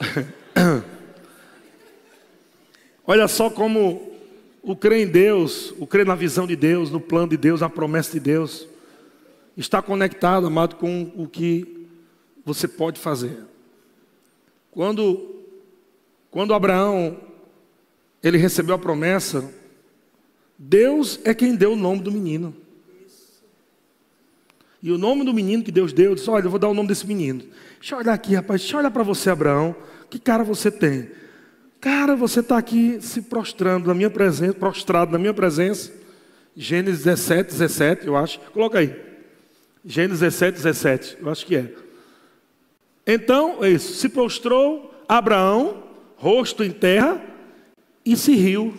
[3.06, 4.12] Olha só como
[4.62, 7.68] o crer em Deus, o crer na visão de Deus, no plano de Deus, na
[7.68, 8.66] promessa de Deus,
[9.56, 11.86] está conectado, amado, com o que
[12.44, 13.44] você pode fazer.
[14.72, 15.44] Quando,
[16.30, 17.25] quando Abraão
[18.26, 19.48] ele recebeu a promessa,
[20.58, 22.54] Deus é quem deu o nome do menino.
[24.82, 26.88] E o nome do menino que Deus deu, disse: Olha, eu vou dar o nome
[26.88, 27.42] desse menino.
[27.80, 29.74] Deixa eu olhar aqui, rapaz, deixa eu olhar para você, Abraão.
[30.08, 31.10] Que cara você tem?
[31.80, 35.92] Cara, você está aqui se prostrando na minha presença, prostrado na minha presença.
[36.56, 38.40] Gênesis 17, 17, eu acho.
[38.52, 38.94] Coloca aí.
[39.84, 41.72] Gênesis 17, 17, eu acho que é.
[43.06, 43.94] Então, é isso.
[43.94, 45.82] Se prostrou Abraão,
[46.16, 47.22] rosto em terra,
[48.06, 48.72] e se riu.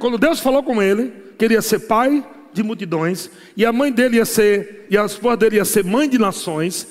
[0.00, 4.24] Quando Deus falou com ele, queria ser pai de multidões, e a mãe dele ia
[4.24, 6.88] ser, e a esposa dele ia ser mãe de nações,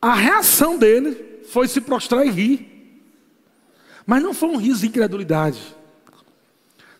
[0.00, 3.02] a reação dele foi se prostrar e rir.
[4.06, 5.60] Mas não foi um riso de incredulidade.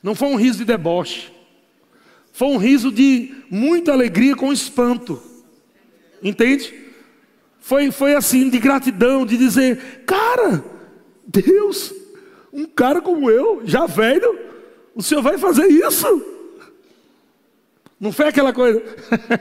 [0.02, 1.32] Não foi um riso de deboche.
[2.32, 5.20] Foi um riso de muita alegria com espanto.
[6.22, 6.91] Entende?
[7.62, 10.62] Foi, foi assim, de gratidão, de dizer: Cara,
[11.24, 11.94] Deus,
[12.52, 14.36] um cara como eu, já velho,
[14.94, 16.06] o senhor vai fazer isso?
[18.00, 18.82] Não foi aquela coisa.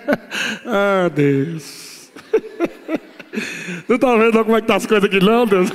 [0.66, 2.12] ah, Deus.
[3.90, 5.70] Não está vendo como é que tá as coisas aqui, não, Deus?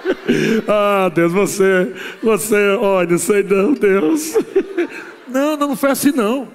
[0.66, 4.34] ah, Deus, você, você, olha, sei não, Deus.
[5.28, 6.48] não, não foi assim, não.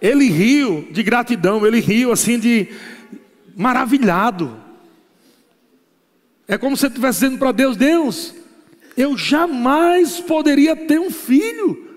[0.00, 2.68] Ele riu de gratidão, ele riu assim de
[3.54, 4.56] maravilhado.
[6.48, 8.34] É como se ele estivesse dizendo para Deus: Deus,
[8.96, 11.96] eu jamais poderia ter um filho,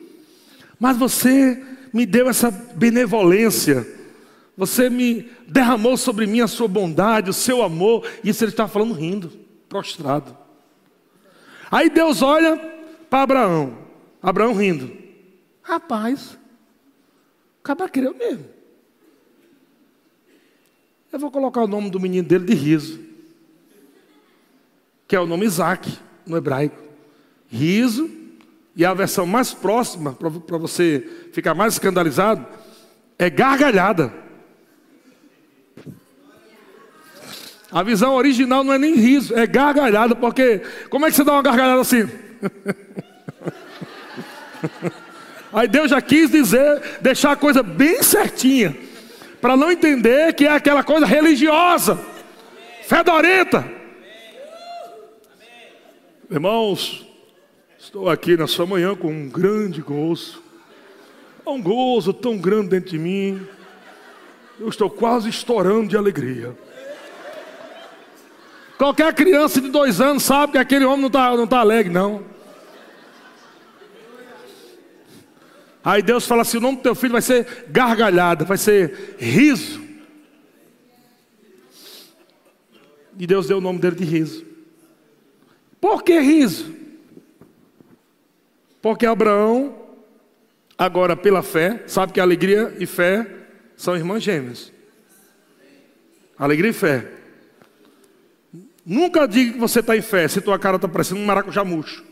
[0.79, 1.61] mas você
[1.93, 3.87] me deu essa benevolência,
[4.57, 8.69] você me derramou sobre mim a sua bondade, o seu amor, e isso ele estava
[8.69, 9.31] falando rindo,
[9.69, 10.37] prostrado.
[11.71, 12.57] Aí Deus olha
[13.09, 13.77] para Abraão,
[14.21, 14.91] Abraão rindo.
[15.61, 16.37] Rapaz,
[17.63, 18.45] acaba creu mesmo.
[21.11, 22.99] Eu vou colocar o nome do menino dele de riso,
[25.07, 26.77] que é o nome Isaac no hebraico.
[27.47, 28.09] Riso,
[28.75, 32.45] e a versão mais próxima, para você ficar mais escandalizado,
[33.17, 34.11] é gargalhada.
[37.71, 40.59] A visão original não é nem riso, é gargalhada, porque
[40.89, 42.09] como é que você dá uma gargalhada assim?
[45.53, 48.75] Aí Deus já quis dizer, deixar a coisa bem certinha,
[49.39, 51.99] para não entender que é aquela coisa religiosa,
[52.87, 53.63] fedorenta.
[56.29, 57.05] Irmãos,
[57.77, 60.41] estou aqui na sua manhã com um grande gozo,
[61.45, 63.45] um gozo tão grande dentro de mim,
[64.59, 66.57] eu estou quase estourando de alegria.
[68.75, 72.32] Qualquer criança de dois anos sabe que aquele homem não está não tá alegre, não.
[75.83, 79.81] Aí Deus fala assim: o nome do teu filho vai ser gargalhada, vai ser riso.
[83.17, 84.45] E Deus deu o nome dele de riso.
[85.79, 86.73] Por que riso?
[88.81, 89.77] Porque Abraão,
[90.77, 93.27] agora pela fé, sabe que alegria e fé
[93.75, 94.71] são irmãs gêmeas.
[96.37, 97.07] Alegria e fé.
[98.85, 102.03] Nunca diga que você está em fé se tua cara está parecendo um maracujá murcho.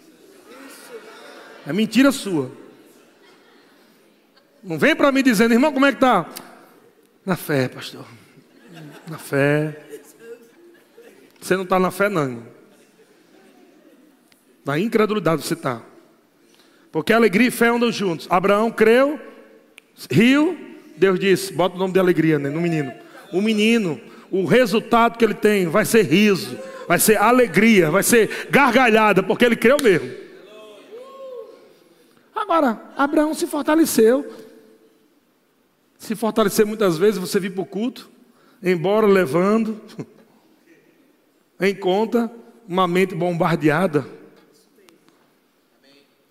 [1.66, 2.61] É mentira sua.
[4.64, 6.28] Não vem para mim dizendo, irmão, como é que está?
[7.26, 8.06] Na fé, pastor.
[9.08, 9.82] Na fé.
[11.40, 12.44] Você não está na fé, não.
[14.64, 15.82] Na incredulidade você está.
[16.92, 18.28] Porque alegria e fé andam juntos.
[18.30, 19.20] Abraão creu,
[20.10, 20.58] riu,
[20.96, 22.94] Deus disse: bota o nome de alegria né, no menino.
[23.34, 24.00] O menino,
[24.30, 26.58] o resultado que ele tem vai ser riso,
[26.88, 30.12] vai ser alegria, vai ser gargalhada, porque ele creu mesmo.
[32.36, 34.51] Agora, Abraão se fortaleceu.
[36.02, 38.10] Se fortalecer muitas vezes, você vir para o culto,
[38.62, 39.80] embora levando
[41.62, 42.30] em conta
[42.68, 44.04] uma mente bombardeada.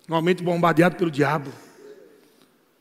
[0.09, 1.53] Uma mente bombardeada pelo diabo.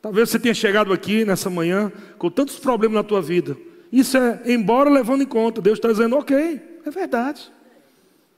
[0.03, 3.57] Talvez você tenha chegado aqui nessa manhã com tantos problemas na tua vida.
[3.93, 7.53] Isso é, embora levando em conta, Deus está dizendo, ok, é verdade.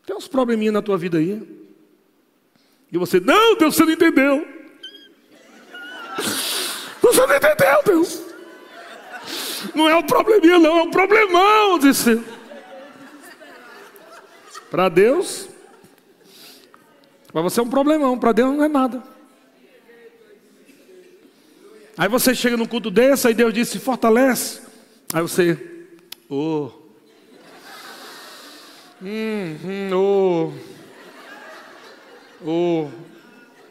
[0.04, 1.40] Tem uns probleminhas na tua vida aí.
[2.92, 4.46] E você, não, Deus, você não entendeu.
[7.02, 8.21] Você não entendeu, Deus.
[9.74, 12.20] Não é um probleminha, não, é um problemão, disse.
[14.70, 15.48] Para Deus,
[17.32, 19.02] para você é um problemão, para Deus não é nada.
[21.96, 24.62] Aí você chega num culto desse, aí Deus disse, fortalece.
[25.12, 25.58] Aí você,
[26.28, 26.70] oh.
[29.02, 30.52] Hum, hum, oh.
[32.44, 32.88] Oh.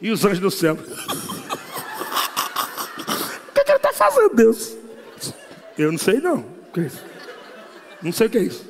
[0.01, 0.75] E os anjos do céu?
[0.77, 0.77] o
[3.53, 4.77] que, é que ele está fazendo, Deus?
[5.81, 6.37] Eu não sei não.
[6.37, 7.03] O que é isso?
[8.03, 8.69] Não sei o que é isso.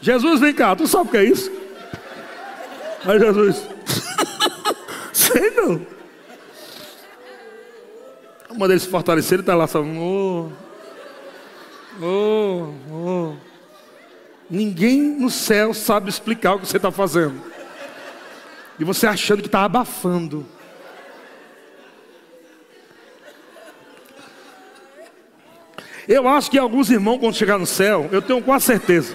[0.00, 1.50] Jesus, vem cá, tu sabe o que é isso?
[3.04, 3.68] Aí Jesus,
[5.12, 5.86] sei não.
[8.50, 10.50] Uma deles se fortalecer, ele está lá oh,
[12.02, 13.34] oh, oh.
[14.50, 17.40] Ninguém no céu sabe explicar o que você está fazendo.
[18.78, 20.44] E você achando que está abafando.
[26.06, 29.14] Eu acho que alguns irmãos, quando chegar no céu, eu tenho quase certeza.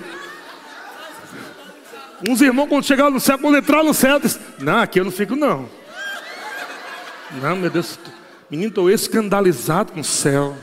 [2.28, 5.12] Uns irmãos, quando chegar no céu, quando entrar no céu, diz, não, aqui eu não
[5.12, 5.70] fico, não.
[7.42, 8.00] Não, meu Deus,
[8.50, 10.58] menino, estou escandalizado com o céu.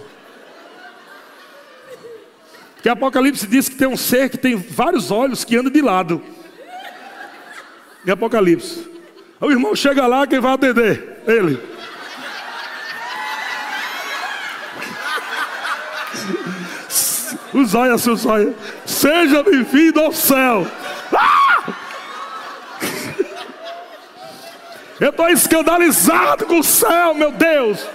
[2.83, 6.23] Que Apocalipse diz que tem um ser que tem vários olhos que anda de lado.
[8.07, 8.87] Em Apocalipse.
[9.41, 11.23] O irmão chega lá, quem vai atender?
[11.27, 11.61] Ele.
[17.53, 18.55] Os olhos, seus olhos.
[18.85, 20.67] Seja bem-vindo ao céu.
[21.13, 21.47] Ah!
[24.99, 27.87] Eu estou escandalizado com o céu, meu Deus.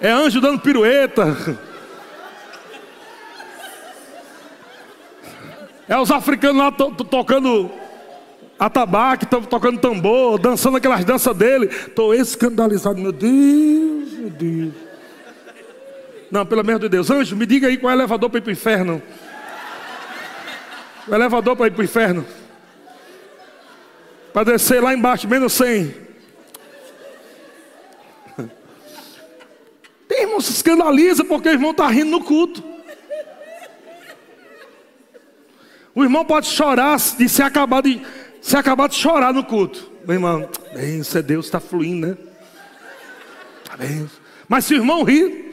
[0.00, 1.36] É anjo dando pirueta.
[5.88, 7.70] É os africanos lá to tocando
[8.58, 11.66] atabaque, tocando tambor, dançando aquelas danças dele.
[11.66, 14.93] Estou escandalizado, meu Deus, meu Deus.
[16.34, 17.12] Não, pelo amor de Deus.
[17.12, 19.00] Anjo, me diga aí qual é o elevador para ir para o inferno.
[21.06, 22.26] O elevador para ir para o inferno.
[24.32, 25.94] Para descer lá embaixo, menos 100.
[30.08, 32.64] Tem irmão se escandaliza porque o irmão está rindo no culto.
[35.94, 38.04] O irmão pode chorar de se acabar de,
[38.42, 39.88] se acabar de chorar no culto.
[40.04, 42.16] Meu irmão, bem, isso é Deus, está fluindo, né?
[43.66, 44.10] Tá bem.
[44.48, 45.43] Mas se o irmão rir,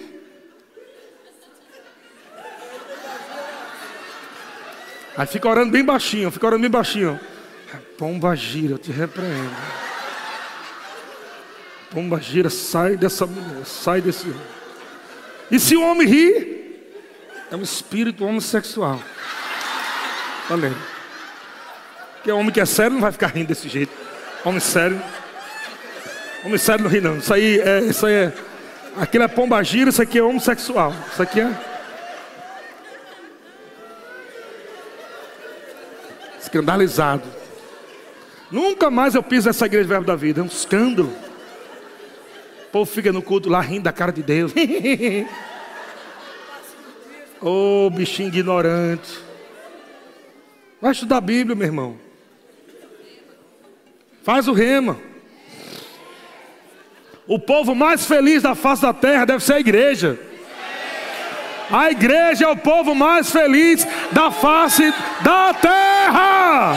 [5.18, 7.20] Aí fica orando bem baixinho, fica orando bem baixinho.
[7.98, 9.52] Pomba gira, eu te repreendo.
[11.90, 14.34] Pomba gira, sai dessa mulher, sai desse.
[15.50, 16.88] E se o homem ri,
[17.52, 19.02] é um espírito homossexual.
[20.48, 20.74] Também.
[22.16, 23.92] Porque homem que é sério não vai ficar rindo desse jeito.
[24.46, 25.02] Homem sério.
[26.44, 27.18] Homem sério não ri, não.
[27.18, 27.80] Isso aí é.
[27.82, 28.34] Isso aí é
[28.98, 30.94] aquilo é pomba gira, isso aqui é homossexual.
[31.12, 31.71] Isso aqui é.
[36.52, 37.24] Escandalizado.
[38.52, 40.42] Nunca mais eu piso nessa igreja Verbo da Vida.
[40.42, 41.16] É um escândalo.
[42.68, 44.52] O povo fica no culto lá rindo da cara de Deus.
[47.40, 49.18] Ô oh, bichinho ignorante.
[50.82, 51.98] Vai estudar a Bíblia, meu irmão.
[54.22, 55.00] Faz o rema.
[57.26, 60.20] O povo mais feliz da face da terra deve ser a igreja.
[61.72, 66.74] A igreja é o povo mais feliz da face da terra.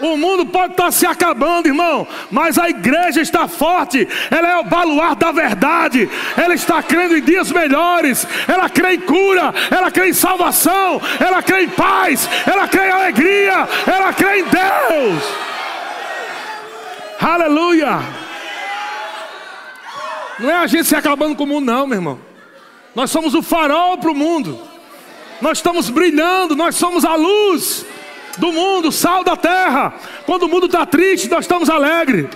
[0.00, 4.64] O mundo pode estar se acabando, irmão, mas a igreja está forte, ela é o
[4.64, 10.08] baluarte da verdade, ela está crendo em dias melhores, ela crê em cura, ela crê
[10.08, 15.22] em salvação, ela crê em paz, ela crê em alegria, ela crê em Deus.
[17.20, 18.21] Aleluia!
[20.38, 22.20] Não é a gente se acabando com o mundo, não, meu irmão.
[22.94, 24.60] Nós somos o farol para o mundo.
[25.40, 27.84] Nós estamos brilhando, nós somos a luz
[28.38, 29.94] do mundo, sal da terra.
[30.24, 32.26] Quando o mundo está triste, nós estamos alegres.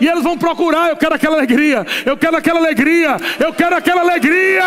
[0.00, 4.00] E eles vão procurar, eu quero aquela alegria, eu quero aquela alegria, eu quero aquela
[4.00, 4.64] alegria.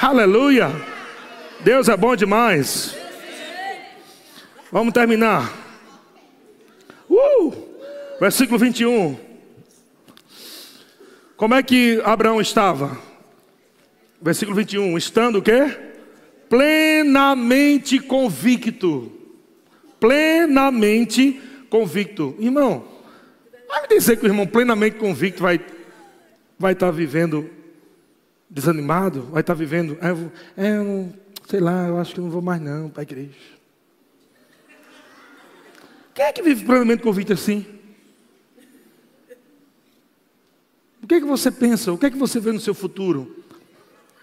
[0.00, 0.70] Aleluia.
[1.60, 2.96] Deus é bom demais.
[4.70, 5.52] Vamos terminar.
[7.08, 7.52] Uh!
[8.20, 9.31] Versículo 21.
[11.42, 12.96] Como é que Abraão estava?
[14.20, 14.96] Versículo 21.
[14.96, 15.76] Estando o quê?
[16.48, 19.10] plenamente convicto.
[19.98, 22.36] Plenamente convicto.
[22.38, 22.86] Irmão,
[23.66, 25.60] vai me dizer que o irmão plenamente convicto vai
[26.56, 27.50] vai estar tá vivendo
[28.48, 29.22] desanimado?
[29.22, 31.12] Vai estar tá vivendo, é, eu, é, não,
[31.48, 33.34] sei lá, eu acho que não vou mais não para a igreja.
[36.14, 37.81] Quem é que vive plenamente convicto assim?
[41.02, 41.92] O que é que você pensa?
[41.92, 43.44] O que é que você vê no seu futuro?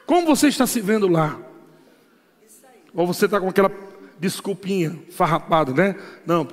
[0.05, 1.37] Como você está se vendo lá?
[2.93, 3.71] Ou você está com aquela
[4.17, 5.95] desculpinha, farrapado, né?
[6.25, 6.47] Não.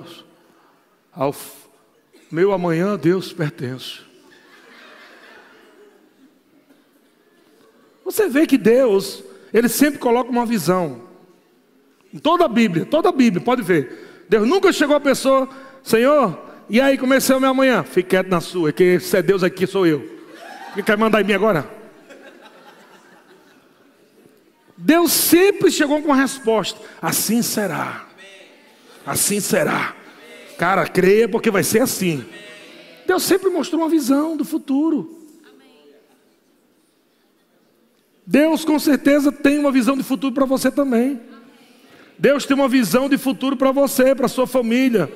[1.13, 1.33] Ao
[2.29, 4.01] meu amanhã Deus pertence.
[8.03, 9.23] Você vê que Deus,
[9.53, 11.03] Ele sempre coloca uma visão.
[12.13, 14.25] Em toda a Bíblia, toda a Bíblia, pode ver.
[14.29, 15.47] Deus nunca chegou a pessoa,
[15.83, 16.37] Senhor,
[16.69, 17.83] e aí comecei o meu amanhã?
[17.83, 20.16] Fique quieto na sua, que se é Deus aqui, sou eu.
[20.73, 21.69] Quem quer mandar em mim agora?
[24.77, 28.05] Deus sempre chegou com a resposta: assim será.
[29.05, 29.95] Assim será.
[30.57, 32.25] Cara, creia porque vai ser assim.
[33.07, 35.15] Deus sempre mostrou uma visão do futuro.
[38.25, 41.19] Deus com certeza tem uma visão de futuro para você também.
[42.19, 45.09] Deus tem uma visão de futuro para você, para sua família.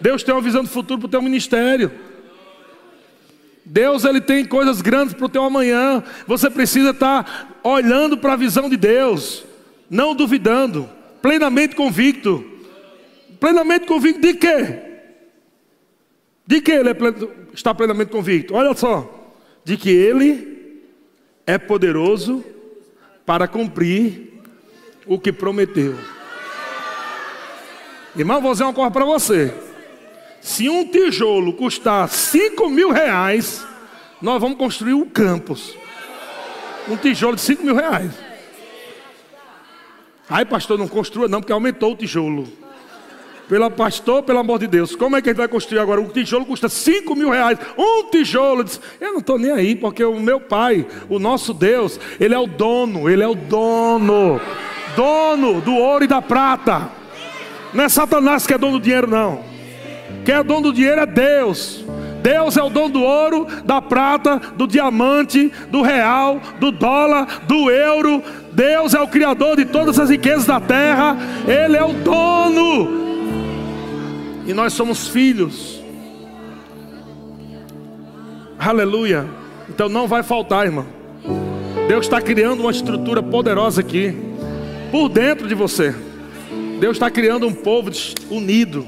[0.00, 1.90] Deus tem uma visão de futuro para o teu ministério.
[3.64, 6.02] Deus ele tem coisas grandes para o teu amanhã.
[6.26, 9.44] Você precisa estar olhando para a visão de Deus,
[9.88, 10.88] não duvidando,
[11.20, 12.44] plenamente convicto.
[13.38, 14.78] Plenamente convicto de quê?
[16.46, 16.96] De que ele é
[17.54, 18.54] está plenamente convicto?
[18.54, 19.32] Olha só,
[19.64, 20.82] de que ele
[21.46, 22.44] é poderoso
[23.24, 24.40] para cumprir
[25.06, 25.96] o que prometeu.
[28.16, 29.54] Irmão, vou dizer uma coisa para você.
[30.42, 33.64] Se um tijolo custar 5 mil reais,
[34.20, 35.74] nós vamos construir um campus.
[36.88, 38.10] Um tijolo de 5 mil reais.
[40.28, 42.46] Aí, pastor, não construa não, porque aumentou o tijolo.
[43.48, 46.00] Pela pastor, pelo amor de Deus, como é que a gente vai construir agora?
[46.00, 47.58] Um tijolo custa 5 mil reais.
[47.78, 48.64] Um tijolo.
[49.00, 52.46] Eu não estou nem aí, porque o meu pai, o nosso Deus, ele é o
[52.46, 54.40] dono, ele é o dono
[54.96, 56.90] dono do ouro e da prata.
[57.72, 59.51] Não é Satanás que é dono do dinheiro, não.
[60.24, 61.84] Quem é dono do dinheiro é Deus.
[62.22, 67.68] Deus é o dono do ouro, da prata, do diamante, do real, do dólar, do
[67.68, 68.22] euro.
[68.52, 71.16] Deus é o criador de todas as riquezas da terra.
[71.46, 73.02] Ele é o dono.
[74.46, 75.82] E nós somos filhos.
[78.56, 79.26] Aleluia.
[79.68, 80.86] Então não vai faltar, irmão.
[81.88, 84.16] Deus está criando uma estrutura poderosa aqui,
[84.92, 85.92] por dentro de você.
[86.78, 87.90] Deus está criando um povo
[88.30, 88.86] unido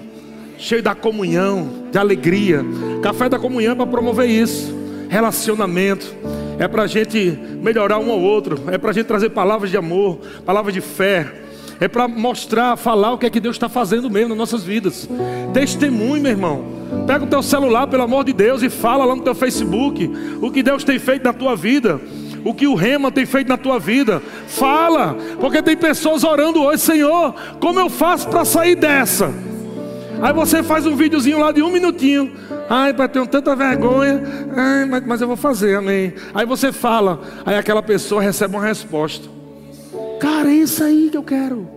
[0.59, 2.65] cheio da comunhão, de alegria.
[3.03, 4.75] Café da comunhão é para promover isso.
[5.09, 6.15] Relacionamento.
[6.59, 8.59] É para a gente melhorar um ao outro.
[8.69, 11.27] É para a gente trazer palavras de amor, palavras de fé.
[11.81, 15.09] É para mostrar, falar o que é que Deus está fazendo mesmo nas nossas vidas.
[15.53, 16.65] Testemunho, meu irmão.
[17.07, 20.51] Pega o teu celular, pelo amor de Deus, e fala lá no teu Facebook o
[20.51, 22.01] que Deus tem feito na tua vida
[22.45, 24.23] o que o rema tem feito na tua vida.
[24.47, 29.33] Fala, porque tem pessoas orando hoje, Senhor, como eu faço para sair dessa?
[30.21, 32.33] Aí você faz um videozinho lá de um minutinho.
[32.69, 34.23] Ai, pai, tenho tanta vergonha.
[34.57, 36.15] Ai, mas, mas eu vou fazer, amém.
[36.33, 39.29] Aí você fala, aí aquela pessoa recebe uma resposta.
[40.21, 41.69] Cara, é isso aí que eu quero.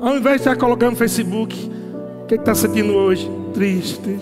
[0.00, 1.70] Ao invés de estar colocando no Facebook,
[2.22, 3.30] o que está sentindo hoje?
[3.54, 4.18] Triste.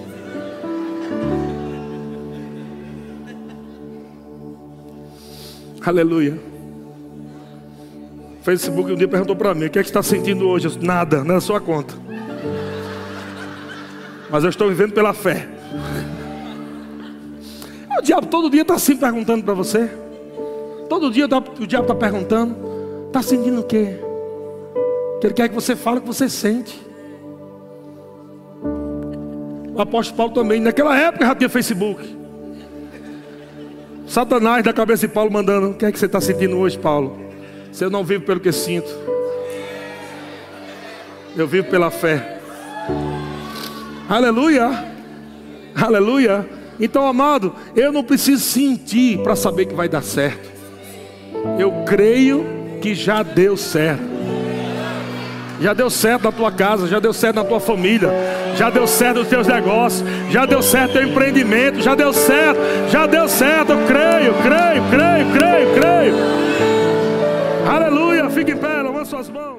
[5.84, 6.45] Aleluia.
[8.46, 10.68] Facebook um dia perguntou para mim: o que é que está sentindo hoje?
[10.68, 11.94] Disse, Nada, não é sua conta.
[14.30, 15.48] Mas eu estou vivendo pela fé.
[17.98, 19.90] O diabo todo dia está assim perguntando para você.
[20.88, 22.56] Todo dia o diabo está perguntando:
[23.08, 23.98] está sentindo o quê?
[25.20, 26.80] Que ele quer que você fale o que você sente.
[29.74, 32.16] O apóstolo Paulo também, naquela época já tinha Facebook.
[34.06, 37.25] Satanás da cabeça de Paulo mandando: O que é que você está sentindo hoje, Paulo?
[37.76, 38.88] Se eu não vivo pelo que sinto,
[41.36, 42.38] eu vivo pela fé.
[44.08, 44.82] Aleluia,
[45.74, 46.48] aleluia.
[46.80, 50.48] Então, amado, eu não preciso sentir para saber que vai dar certo.
[51.58, 52.46] Eu creio
[52.80, 54.02] que já deu certo.
[55.60, 58.08] Já deu certo na tua casa, já deu certo na tua família,
[58.56, 62.58] já deu certo nos teus negócios, já deu certo teu empreendimento, já deu certo,
[62.90, 63.72] já deu certo.
[63.72, 66.75] Eu creio, creio, creio, creio, creio.
[67.68, 69.55] Aleluia, fique em pé, levanta suas mãos.